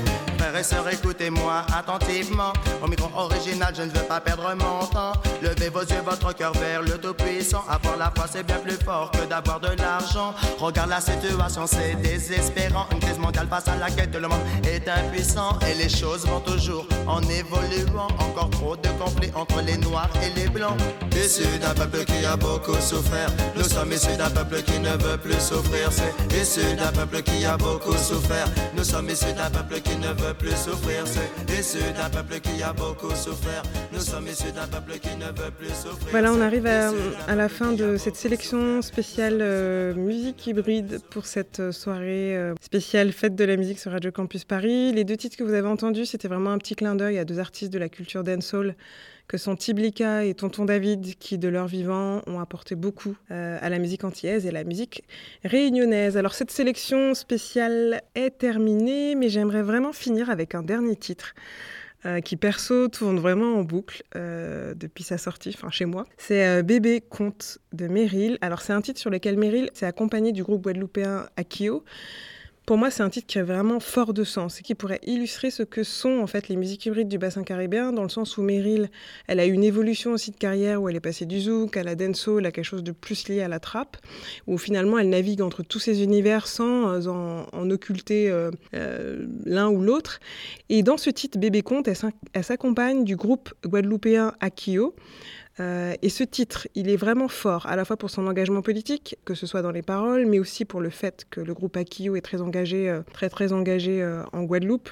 Et 0.58 0.62
sœurs, 0.62 0.88
écoutez-moi 0.88 1.64
attentivement. 1.76 2.52
Au 2.82 2.88
micro 2.88 3.08
original, 3.14 3.72
je 3.76 3.82
ne 3.82 3.90
veux 3.90 4.06
pas 4.06 4.20
perdre 4.20 4.54
mon 4.54 4.86
temps. 4.86 5.12
Levez 5.42 5.68
vos 5.68 5.80
yeux, 5.80 6.02
votre 6.04 6.34
cœur 6.34 6.52
vers 6.54 6.82
le 6.82 6.98
Tout-Puissant. 6.98 7.64
Avoir 7.68 7.96
la 7.96 8.12
foi, 8.14 8.26
c'est 8.30 8.44
bien 8.44 8.58
plus 8.58 8.78
fort 8.84 9.10
que 9.10 9.24
d'avoir 9.28 9.60
de 9.60 9.68
l'argent. 9.78 10.34
Regarde 10.58 10.90
la 10.90 11.00
situation, 11.00 11.66
c'est 11.66 11.94
désespérant. 11.96 12.86
Une 12.92 12.98
crise 12.98 13.18
mondiale 13.18 13.46
face 13.48 13.68
à 13.68 13.76
laquelle 13.76 14.10
tout 14.10 14.20
le 14.20 14.28
monde 14.28 14.40
est 14.64 14.88
impuissant. 14.88 15.58
Et 15.70 15.74
les 15.74 15.88
choses 15.88 16.26
vont 16.26 16.40
toujours 16.40 16.86
en 17.06 17.22
évoluant. 17.22 18.08
Encore 18.18 18.50
trop 18.50 18.76
de 18.76 18.88
conflits 18.98 19.30
entre 19.34 19.60
les 19.62 19.76
noirs 19.76 20.10
et 20.22 20.40
les 20.40 20.48
blancs. 20.48 20.78
Issu 21.12 21.58
d'un 21.58 21.74
peuple 21.74 22.04
qui 22.04 22.24
a 22.24 22.36
beaucoup 22.36 22.80
souffert, 22.80 23.28
nous 23.56 23.64
sommes 23.64 23.92
issus 23.92 24.16
d'un 24.16 24.30
peuple 24.30 24.62
qui 24.62 24.78
ne 24.78 24.90
veut 24.90 25.18
plus 25.18 25.40
souffrir. 25.40 25.90
C'est 25.90 26.40
issu 26.40 26.74
d'un 26.76 26.92
peuple 26.92 27.22
qui 27.22 27.44
a 27.44 27.56
beaucoup 27.56 27.96
souffert, 27.96 28.46
nous 28.76 28.84
sommes 28.84 29.10
issus 29.10 29.32
d'un 29.32 29.50
peuple 29.50 29.80
qui 29.80 29.96
ne 29.96 30.08
veut 30.08 30.34
plus 30.34 30.47
souffrir. 30.50 31.04
C'est 31.06 31.58
issu 31.58 31.78
d'un 31.96 32.10
peuple 32.10 32.40
qui 32.40 32.62
a 32.62 32.72
beaucoup 32.72 33.10
souffert, 33.10 33.62
nous 33.92 34.00
sommes 34.00 34.26
issus 34.26 34.52
d'un 34.52 34.66
peuple 34.66 34.98
qui 34.98 35.16
ne 35.16 35.26
veut 35.26 35.50
plus 35.50 35.68
souffrir. 35.68 36.08
Voilà, 36.10 36.32
on 36.32 36.40
arrive 36.40 36.66
à, 36.66 36.90
à 37.26 37.34
la 37.34 37.48
fin 37.48 37.72
de 37.72 37.96
cette 37.96 38.16
sélection 38.16 38.82
spéciale 38.82 39.38
euh, 39.40 39.94
musique 39.94 40.46
hybride 40.46 41.00
pour 41.10 41.26
cette 41.26 41.60
euh, 41.60 41.72
soirée 41.72 42.36
euh, 42.36 42.54
spéciale 42.60 43.12
fête 43.12 43.34
de 43.34 43.44
la 43.44 43.56
musique 43.56 43.78
sur 43.78 43.92
Radio 43.92 44.10
Campus 44.12 44.44
Paris. 44.44 44.92
Les 44.92 45.04
deux 45.04 45.16
titres 45.16 45.36
que 45.36 45.44
vous 45.44 45.54
avez 45.54 45.68
entendus, 45.68 46.06
c'était 46.06 46.28
vraiment 46.28 46.50
un 46.50 46.58
petit 46.58 46.74
clin 46.74 46.94
d'œil 46.94 47.18
à 47.18 47.24
deux 47.24 47.38
artistes 47.38 47.72
de 47.72 47.78
la 47.78 47.88
culture 47.88 48.24
dancehall 48.24 48.76
que 49.28 49.36
sont 49.36 49.56
Tiblika 49.56 50.24
et 50.24 50.34
Tonton 50.34 50.64
David, 50.64 51.16
qui 51.18 51.36
de 51.36 51.48
leur 51.48 51.66
vivant 51.66 52.22
ont 52.26 52.40
apporté 52.40 52.74
beaucoup 52.74 53.14
euh, 53.30 53.58
à 53.60 53.68
la 53.68 53.78
musique 53.78 54.02
antillaise 54.02 54.46
et 54.46 54.48
à 54.48 54.52
la 54.52 54.64
musique 54.64 55.04
réunionnaise. 55.44 56.16
Alors 56.16 56.32
cette 56.34 56.50
sélection 56.50 57.14
spéciale 57.14 58.00
est 58.14 58.38
terminée, 58.38 59.14
mais 59.14 59.28
j'aimerais 59.28 59.62
vraiment 59.62 59.92
finir 59.92 60.30
avec 60.30 60.54
un 60.54 60.62
dernier 60.62 60.96
titre. 60.96 61.34
euh, 62.06 62.20
qui 62.20 62.36
perso 62.36 62.86
tourne 62.86 63.18
vraiment 63.18 63.56
en 63.58 63.64
boucle 63.64 64.04
euh, 64.14 64.72
depuis 64.74 65.02
sa 65.02 65.18
sortie, 65.18 65.52
enfin 65.52 65.68
chez 65.70 65.84
moi. 65.84 66.04
C'est 66.16 66.62
Bébé 66.62 67.00
Conte 67.00 67.58
de 67.72 67.88
Meryl. 67.88 68.38
Alors 68.40 68.62
c'est 68.62 68.72
un 68.72 68.80
titre 68.80 69.00
sur 69.00 69.10
lequel 69.10 69.36
Meryl 69.36 69.68
s'est 69.74 69.84
accompagné 69.84 70.30
du 70.30 70.44
groupe 70.44 70.62
guadeloupéen 70.62 71.28
Akio. 71.36 71.84
Pour 72.68 72.76
moi, 72.76 72.90
c'est 72.90 73.02
un 73.02 73.08
titre 73.08 73.26
qui 73.26 73.38
est 73.38 73.42
vraiment 73.42 73.80
fort 73.80 74.12
de 74.12 74.24
sens 74.24 74.60
et 74.60 74.62
qui 74.62 74.74
pourrait 74.74 75.00
illustrer 75.06 75.50
ce 75.50 75.62
que 75.62 75.82
sont 75.82 76.18
en 76.18 76.26
fait 76.26 76.48
les 76.48 76.56
musiques 76.56 76.84
hybrides 76.84 77.08
du 77.08 77.16
bassin 77.16 77.42
caribéen, 77.42 77.94
dans 77.94 78.02
le 78.02 78.10
sens 78.10 78.36
où 78.36 78.42
Meryl, 78.42 78.90
elle 79.26 79.40
a 79.40 79.46
eu 79.46 79.52
une 79.52 79.64
évolution 79.64 80.12
aussi 80.12 80.32
de 80.32 80.36
carrière 80.36 80.82
où 80.82 80.86
elle 80.90 80.96
est 80.96 81.00
passée 81.00 81.24
du 81.24 81.40
zouk 81.40 81.78
à 81.78 81.82
la 81.82 81.94
dancehall, 81.94 82.44
à 82.44 82.52
quelque 82.52 82.66
chose 82.66 82.82
de 82.84 82.92
plus 82.92 83.28
lié 83.28 83.40
à 83.40 83.48
la 83.48 83.58
trappe, 83.58 83.96
où 84.46 84.58
finalement 84.58 84.98
elle 84.98 85.08
navigue 85.08 85.40
entre 85.40 85.62
tous 85.62 85.78
ces 85.78 86.02
univers 86.02 86.46
sans 86.46 86.90
euh, 86.90 87.46
en, 87.52 87.70
occulter 87.70 88.28
euh, 88.28 88.50
euh, 88.74 89.26
l'un 89.46 89.70
ou 89.70 89.80
l'autre. 89.80 90.20
Et 90.68 90.82
dans 90.82 90.98
ce 90.98 91.08
titre 91.08 91.38
Bébé 91.38 91.62
Conte, 91.62 91.88
elle 91.88 92.44
s'accompagne 92.44 93.02
du 93.02 93.16
groupe 93.16 93.54
guadeloupéen 93.64 94.34
Akio. 94.40 94.94
Euh, 95.60 95.94
et 96.02 96.08
ce 96.08 96.22
titre, 96.22 96.68
il 96.74 96.88
est 96.88 96.96
vraiment 96.96 97.28
fort, 97.28 97.66
à 97.66 97.76
la 97.76 97.84
fois 97.84 97.96
pour 97.96 98.10
son 98.10 98.26
engagement 98.26 98.62
politique, 98.62 99.16
que 99.24 99.34
ce 99.34 99.46
soit 99.46 99.62
dans 99.62 99.70
les 99.70 99.82
paroles, 99.82 100.26
mais 100.26 100.38
aussi 100.38 100.64
pour 100.64 100.80
le 100.80 100.90
fait 100.90 101.26
que 101.30 101.40
le 101.40 101.54
groupe 101.54 101.76
Akio 101.76 102.16
est 102.16 102.20
très 102.20 102.40
engagé, 102.40 102.88
euh, 102.88 103.02
très 103.12 103.28
très 103.28 103.52
engagé 103.52 104.02
euh, 104.02 104.22
en 104.32 104.44
Guadeloupe 104.44 104.90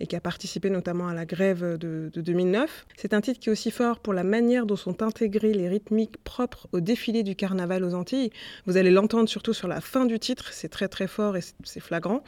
et 0.00 0.06
qui 0.06 0.16
a 0.16 0.20
participé 0.20 0.70
notamment 0.70 1.08
à 1.08 1.14
la 1.14 1.26
grève 1.26 1.76
de, 1.76 2.10
de 2.12 2.20
2009. 2.20 2.86
C'est 2.96 3.12
un 3.12 3.20
titre 3.20 3.38
qui 3.38 3.50
est 3.50 3.52
aussi 3.52 3.70
fort 3.70 4.00
pour 4.00 4.14
la 4.14 4.24
manière 4.24 4.64
dont 4.64 4.76
sont 4.76 5.02
intégrées 5.02 5.52
les 5.52 5.68
rythmiques 5.68 6.16
propres 6.24 6.68
au 6.72 6.80
défilé 6.80 7.22
du 7.22 7.36
carnaval 7.36 7.84
aux 7.84 7.94
Antilles. 7.94 8.30
Vous 8.66 8.78
allez 8.78 8.90
l'entendre 8.90 9.28
surtout 9.28 9.52
sur 9.52 9.68
la 9.68 9.82
fin 9.82 10.06
du 10.06 10.18
titre, 10.18 10.52
c'est 10.52 10.70
très 10.70 10.88
très 10.88 11.06
fort 11.06 11.36
et 11.36 11.40
c'est 11.64 11.80
flagrant. 11.80 12.24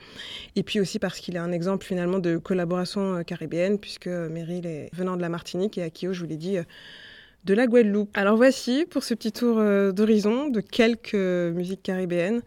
Et 0.55 0.63
puis 0.63 0.81
aussi 0.81 0.99
parce 0.99 1.19
qu'il 1.19 1.35
est 1.35 1.41
un 1.41 1.51
exemple 1.51 1.87
finalement 1.87 2.19
de 2.19 2.37
collaboration 2.37 3.25
caribéenne, 3.25 3.79
puisque 3.79 4.07
Meryl 4.07 4.67
est 4.67 4.91
venant 4.93 5.17
de 5.17 5.23
la 5.23 5.31
Martinique 5.31 5.79
et 5.79 5.83
Akio, 5.83 6.13
je 6.13 6.21
vous 6.21 6.27
l'ai 6.27 6.37
dit, 6.37 6.59
de 7.45 7.55
la 7.55 7.67
Guadeloupe. 7.67 8.11
Alors 8.15 8.37
voici 8.37 8.87
pour 8.89 9.03
ce 9.03 9.15
petit 9.15 9.33
tour 9.33 9.59
euh, 9.59 9.93
d'horizon 9.93 10.49
de 10.49 10.61
quelques 10.61 11.15
euh, 11.15 11.53
musiques 11.53 11.83
caribéennes. 11.83 12.43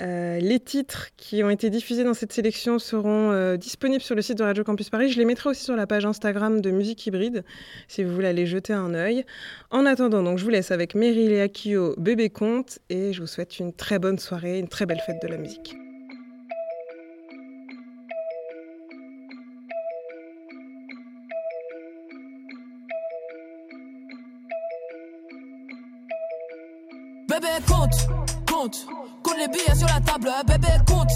Euh, 0.00 0.38
les 0.40 0.58
titres 0.58 1.10
qui 1.16 1.44
ont 1.44 1.50
été 1.50 1.70
diffusés 1.70 2.02
dans 2.02 2.14
cette 2.14 2.32
sélection 2.32 2.78
seront 2.78 3.56
disponibles 3.56 4.02
sur 4.02 4.16
le 4.16 4.22
site 4.22 4.38
de 4.38 4.42
Radio 4.42 4.64
Campus 4.64 4.90
Paris. 4.90 5.10
Je 5.10 5.18
les 5.18 5.24
mettrai 5.24 5.50
aussi 5.50 5.62
sur 5.62 5.76
la 5.76 5.86
page 5.86 6.04
Instagram 6.04 6.60
de 6.60 6.70
Musique 6.70 7.06
Hybride 7.06 7.44
si 7.88 8.02
vous 8.02 8.12
voulez 8.12 8.28
aller 8.28 8.46
jeter 8.46 8.72
un 8.72 8.94
œil. 8.94 9.24
En 9.70 9.86
attendant, 9.86 10.22
donc, 10.22 10.38
je 10.38 10.44
vous 10.44 10.50
laisse 10.50 10.72
avec 10.72 10.94
Meryl 10.94 11.30
et 11.30 11.40
Akio, 11.40 11.94
Bébé 11.98 12.30
Conte, 12.30 12.80
et 12.88 13.12
je 13.12 13.20
vous 13.20 13.28
souhaite 13.28 13.60
une 13.60 13.72
très 13.72 13.98
bonne 13.98 14.18
soirée, 14.18 14.58
une 14.58 14.68
très 14.68 14.86
belle 14.86 15.00
fête 15.06 15.22
de 15.22 15.28
la 15.28 15.36
musique. 15.36 15.76
Compte, 27.82 28.06
compte, 28.46 28.86
compte 29.22 29.38
les 29.38 29.48
billets 29.48 29.74
sur 29.74 29.88
la 29.88 30.00
table, 30.00 30.30
bébé 30.46 30.68
compte, 30.86 31.10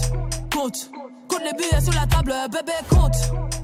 compte, 0.52 0.90
compte 1.28 1.42
les 1.44 1.52
billets 1.52 1.80
sur 1.80 1.92
la 1.92 2.06
table, 2.06 2.34
bébé 2.50 2.72
compte, 2.88 3.16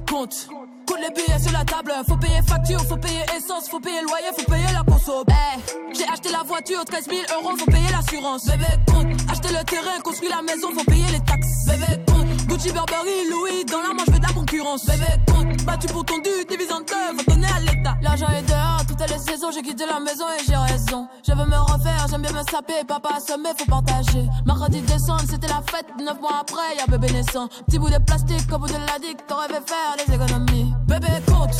compte. 0.08 0.48
Compte 0.84 0.98
les 1.00 1.10
billets 1.14 1.38
sur 1.38 1.52
la 1.52 1.64
table, 1.64 1.92
faut 2.08 2.16
payer 2.16 2.42
facture, 2.46 2.80
faut 2.86 2.96
payer 2.96 3.22
essence, 3.36 3.68
faut 3.68 3.78
payer 3.80 4.02
loyer, 4.02 4.26
faut 4.36 4.50
payer 4.50 4.66
la 4.72 4.82
conso. 4.82 5.24
Eh, 5.28 5.94
j'ai 5.96 6.08
acheté 6.08 6.30
la 6.30 6.42
voiture, 6.42 6.84
13 6.84 7.06
000 7.08 7.20
euros, 7.40 7.56
faut 7.56 7.66
payer 7.66 7.88
l'assurance. 7.90 8.46
Bébé 8.46 8.66
compte, 8.86 9.30
acheter 9.30 9.48
le 9.48 9.64
terrain, 9.64 10.00
construire 10.02 10.36
la 10.36 10.42
maison, 10.42 10.68
faut 10.76 10.84
payer 10.84 11.06
les 11.12 11.20
taxes. 11.20 11.66
Bébé 11.66 12.02
compte, 12.06 12.21
Gucci, 12.52 12.70
Burberry, 12.70 13.30
Louis, 13.30 13.64
dans 13.64 13.80
la 13.80 13.94
manche, 13.94 14.12
je 14.12 14.18
de 14.18 14.22
la 14.22 14.32
concurrence. 14.34 14.84
Bébé 14.84 15.06
compte, 15.26 15.64
battu 15.64 15.86
pour 15.86 16.04
ton 16.04 16.18
dû, 16.18 16.44
divise 16.50 16.70
en 16.70 16.80
deux, 16.80 17.24
donner 17.26 17.46
à 17.46 17.60
l'État. 17.60 17.96
L'argent 18.02 18.26
est 18.28 18.42
dehors, 18.42 18.84
toutes 18.86 19.00
les 19.00 19.18
saisons, 19.18 19.50
j'ai 19.54 19.62
quitté 19.62 19.86
la 19.86 19.98
maison 20.00 20.26
et 20.38 20.44
j'ai 20.46 20.56
raison. 20.56 21.08
Je 21.26 21.32
veux 21.32 21.46
me 21.46 21.56
refaire, 21.56 22.06
j'aime 22.10 22.20
bien 22.20 22.32
me 22.32 22.42
saper, 22.42 22.84
papa 22.86 23.14
assommé, 23.16 23.48
faut 23.56 23.64
partager. 23.64 24.26
Mardi 24.44 24.82
décembre, 24.82 25.22
c'était 25.30 25.48
la 25.48 25.62
fête, 25.62 25.86
neuf 25.98 26.20
mois 26.20 26.40
après, 26.42 26.76
y'a 26.76 26.84
bébé 26.86 27.10
naissant. 27.10 27.48
Petit 27.66 27.78
bout 27.78 27.88
de 27.88 27.96
plastique, 27.96 28.52
au 28.52 28.58
bout 28.58 28.68
de 28.68 28.74
la 28.74 28.98
dick, 29.00 29.26
t'aurais 29.26 29.48
fait 29.48 29.62
faire 29.66 30.06
des 30.06 30.14
économies. 30.14 30.74
Bébé 30.86 31.08
compte, 31.26 31.56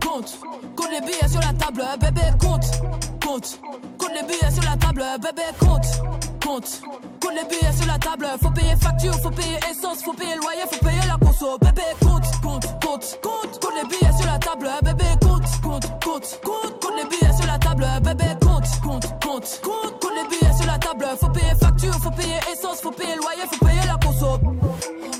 compte, 0.00 0.38
compte 0.76 0.90
les 0.92 1.00
billets 1.00 1.28
sur 1.28 1.40
la 1.40 1.54
table, 1.54 1.82
bébé 2.00 2.22
compte, 2.38 2.66
compte, 3.20 3.58
compte 3.98 4.12
les 4.14 4.22
billets 4.22 4.52
sur 4.52 4.62
la 4.62 4.76
table, 4.76 5.02
bébé 5.20 5.42
compte, 5.58 5.86
compte, 6.40 6.82
compte 7.26 7.34
les 7.34 7.44
billets 7.44 7.72
sur 7.72 7.86
la 7.86 7.98
table, 7.98 8.26
faut 8.40 8.50
payer 8.50 8.76
facture, 8.76 9.14
faut 9.20 9.30
payer 9.30 9.58
essence, 9.70 10.02
faut 10.02 10.12
payer 10.12 10.36
loyer, 10.36 10.62
faut 10.70 10.84
payer 10.84 11.00
la 11.08 11.16
conso, 11.24 11.58
bébé 11.58 11.82
compte, 12.00 12.24
compte, 12.42 12.80
compte, 12.80 13.18
compte, 13.22 13.60
compte 13.60 13.74
les 13.82 13.88
billets 13.88 14.16
sur 14.16 14.26
la 14.26 14.38
table, 14.38 14.68
bébé 14.82 15.04
compte, 15.20 15.42
compte, 15.62 15.86
compte, 16.04 16.40
compte, 16.44 16.80
compte 16.80 16.96
les 16.96 17.08
billets 17.08 17.36
sur 17.36 17.46
la 17.46 17.58
table, 17.58 17.86
bébé 18.02 18.30
compte, 18.40 18.64
compte, 18.82 19.06
compte, 19.22 19.60
compte, 19.62 20.00
compte 20.00 20.12
les 20.16 20.28
billets 20.28 20.56
sur 20.56 20.66
la 20.66 20.78
table, 20.78 21.06
faut 21.20 21.28
payer 21.28 21.54
facture, 21.60 21.94
faut 21.94 22.10
payer 22.10 22.38
essence, 22.52 22.80
faut 22.80 22.90
payer 22.92 23.16
loyer, 23.16 23.42
faut 23.50 23.64
payer 23.64 23.86
la 23.86 23.96
conso. 24.04 24.38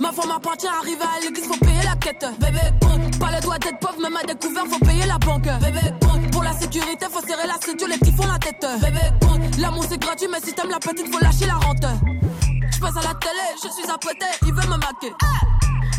Ma 0.01 0.13
femme 0.13 0.31
appartient, 0.31 0.69
arriver 0.69 1.03
à 1.03 1.21
l'église, 1.25 1.47
faut 1.47 1.59
payer 1.65 1.83
la 1.83 1.97
quête. 1.97 2.25
Bébé 2.39 2.61
compte, 2.81 3.19
pas 3.19 3.33
le 3.35 3.41
droit 3.41 3.59
d'être 3.59 3.79
pauvre, 3.79 4.01
même 4.01 4.17
à 4.17 4.23
découvert, 4.23 4.67
faut 4.67 4.85
payer 4.85 5.07
la 5.07 5.19
banque. 5.19 5.49
Bébé 5.61 5.81
compte, 6.01 6.06
sécurité, 6.57 7.07
faut 7.11 7.21
serrer 7.27 7.47
la 7.47 7.55
ceinture, 7.55 7.89
les 7.89 7.99
petits 7.99 8.13
font 8.13 8.27
la 8.27 8.39
tête. 8.39 8.65
Bébé 8.81 9.01
compte, 9.21 9.57
l'amour 9.59 9.85
c'est 9.89 9.99
gratuit, 9.99 10.29
mais 10.31 10.41
si 10.45 10.53
t'aimes 10.53 10.71
la 10.71 10.79
petite, 10.79 11.13
faut 11.13 11.21
lâcher 11.21 11.47
la 11.47 11.55
rente. 11.55 11.85
Je 12.73 12.81
passe 12.81 12.97
à 12.97 13.03
la 13.03 13.15
télé, 13.15 13.47
je 13.63 13.69
suis 13.71 13.91
à 13.91 13.95
côté, 13.95 14.27
il 14.43 14.53
veut 14.53 14.69
me 14.69 14.77
maquer. 14.77 15.13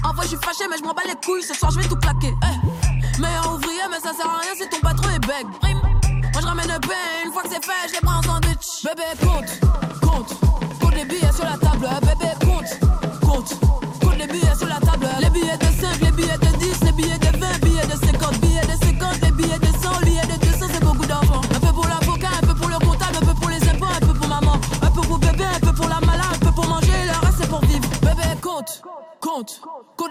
En 0.03 0.13
vrai, 0.13 0.23
je 0.23 0.29
suis 0.29 0.37
fâché, 0.37 0.65
mais 0.69 0.77
je 0.77 0.83
m'en 0.83 0.93
bats 0.93 1.01
les 1.07 1.15
couilles, 1.25 1.43
ce 1.43 1.53
soir 1.53 1.71
je 1.71 1.79
vais 1.79 1.87
tout 1.87 1.97
plaquer. 1.97 2.33
Eh. 2.43 3.21
Meilleur 3.21 3.53
ouvrier, 3.53 3.81
mais 3.89 3.99
ça 3.99 4.13
sert 4.13 4.27
à 4.27 4.39
rien 4.39 4.55
si 4.55 4.69
ton 4.69 4.79
patron 4.79 5.09
est 5.09 5.19
beg. 5.19 5.45
Moi 6.33 6.41
je 6.41 6.45
ramène 6.45 6.67
le 6.67 6.79
pain, 6.79 6.93
une 7.25 7.31
fois 7.33 7.41
que 7.43 7.49
c'est 7.49 7.65
fait, 7.65 7.87
je 7.87 7.93
les 7.93 7.99
prends 8.01 8.19
en 8.19 8.21
sandwich. 8.21 8.83
Bébé 8.83 9.03
compte, 9.21 9.66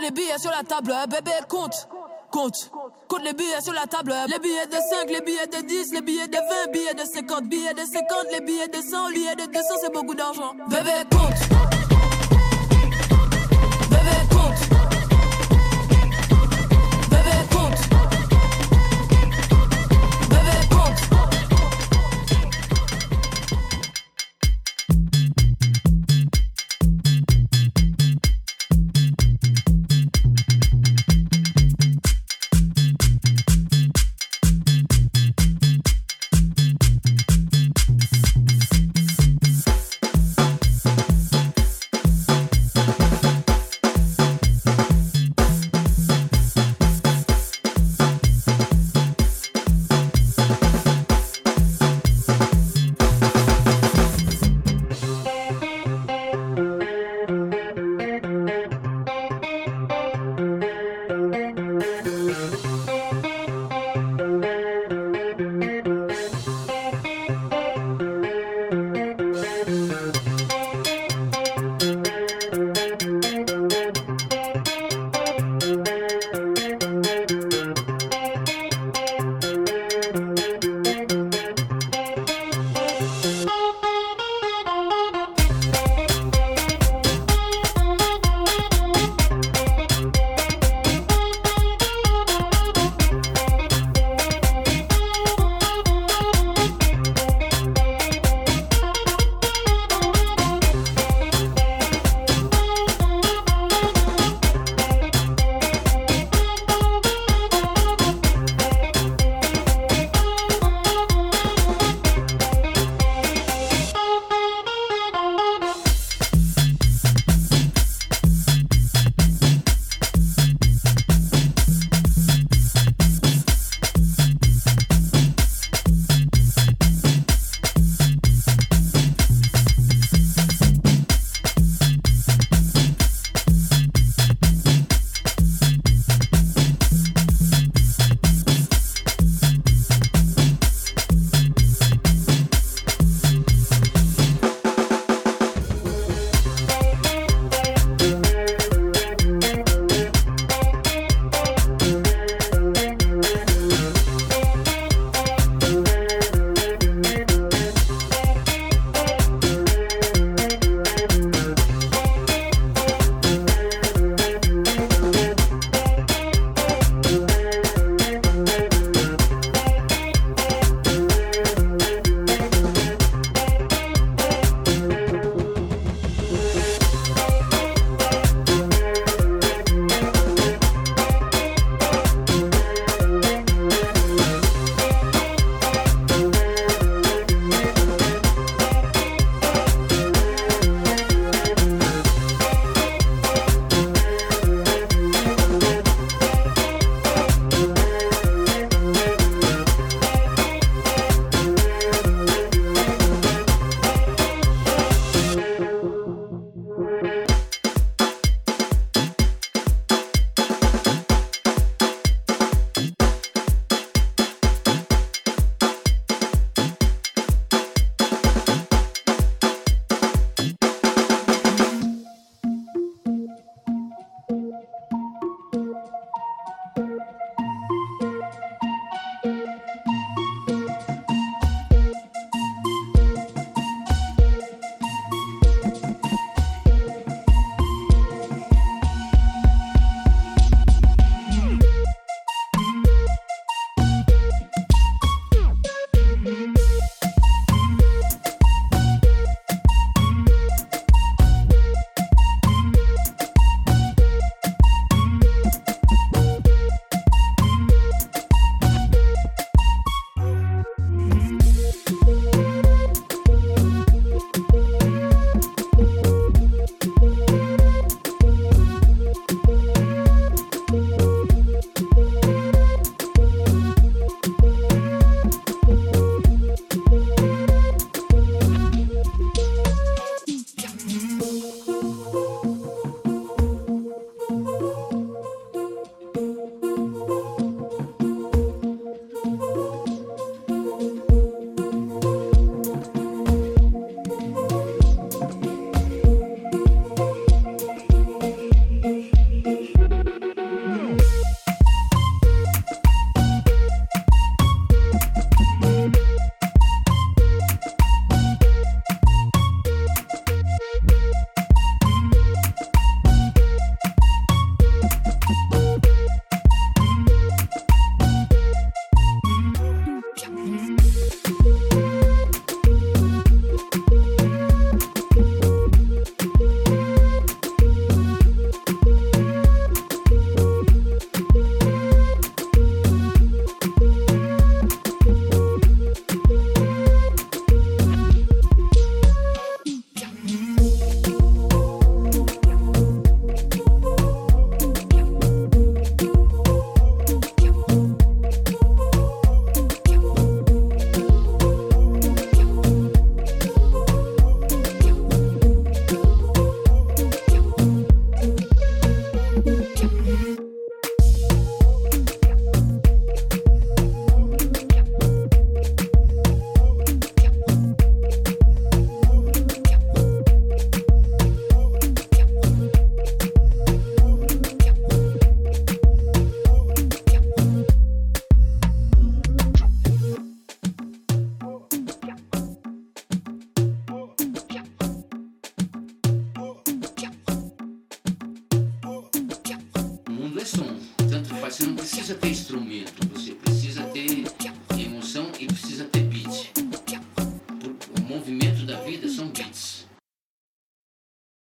les 0.07 0.13
billets 0.13 0.39
sur 0.39 0.51
la 0.51 0.63
table. 0.63 0.95
Bébé 1.09 1.33
compte, 1.49 1.89
compte. 2.31 2.71
Compte 3.09 3.23
les 3.25 3.33
billets 3.33 3.61
sur 3.61 3.73
la 3.73 3.87
table, 3.87 4.15
les 4.29 4.39
billets 4.39 4.67
de 4.67 4.73
5, 4.73 5.11
les 5.11 5.21
billets 5.21 5.47
de 5.47 5.67
10, 5.67 5.93
les 5.93 6.01
billets 6.01 6.29
de 6.29 6.37
20, 6.67 6.73
billets 6.73 6.95
de 6.95 7.05
50, 7.05 7.45
billets 7.45 7.75
de 7.75 7.85
50, 7.85 8.27
les 8.33 8.41
billets 8.41 8.69
de 8.69 8.81
100, 8.81 9.11
billets 9.11 9.37
de 9.37 9.47
200, 9.47 9.61
c'est 9.81 9.93
beaucoup 9.93 10.15
d'argent. 10.15 10.55
Bébé 10.69 10.93
compte. 11.11 11.76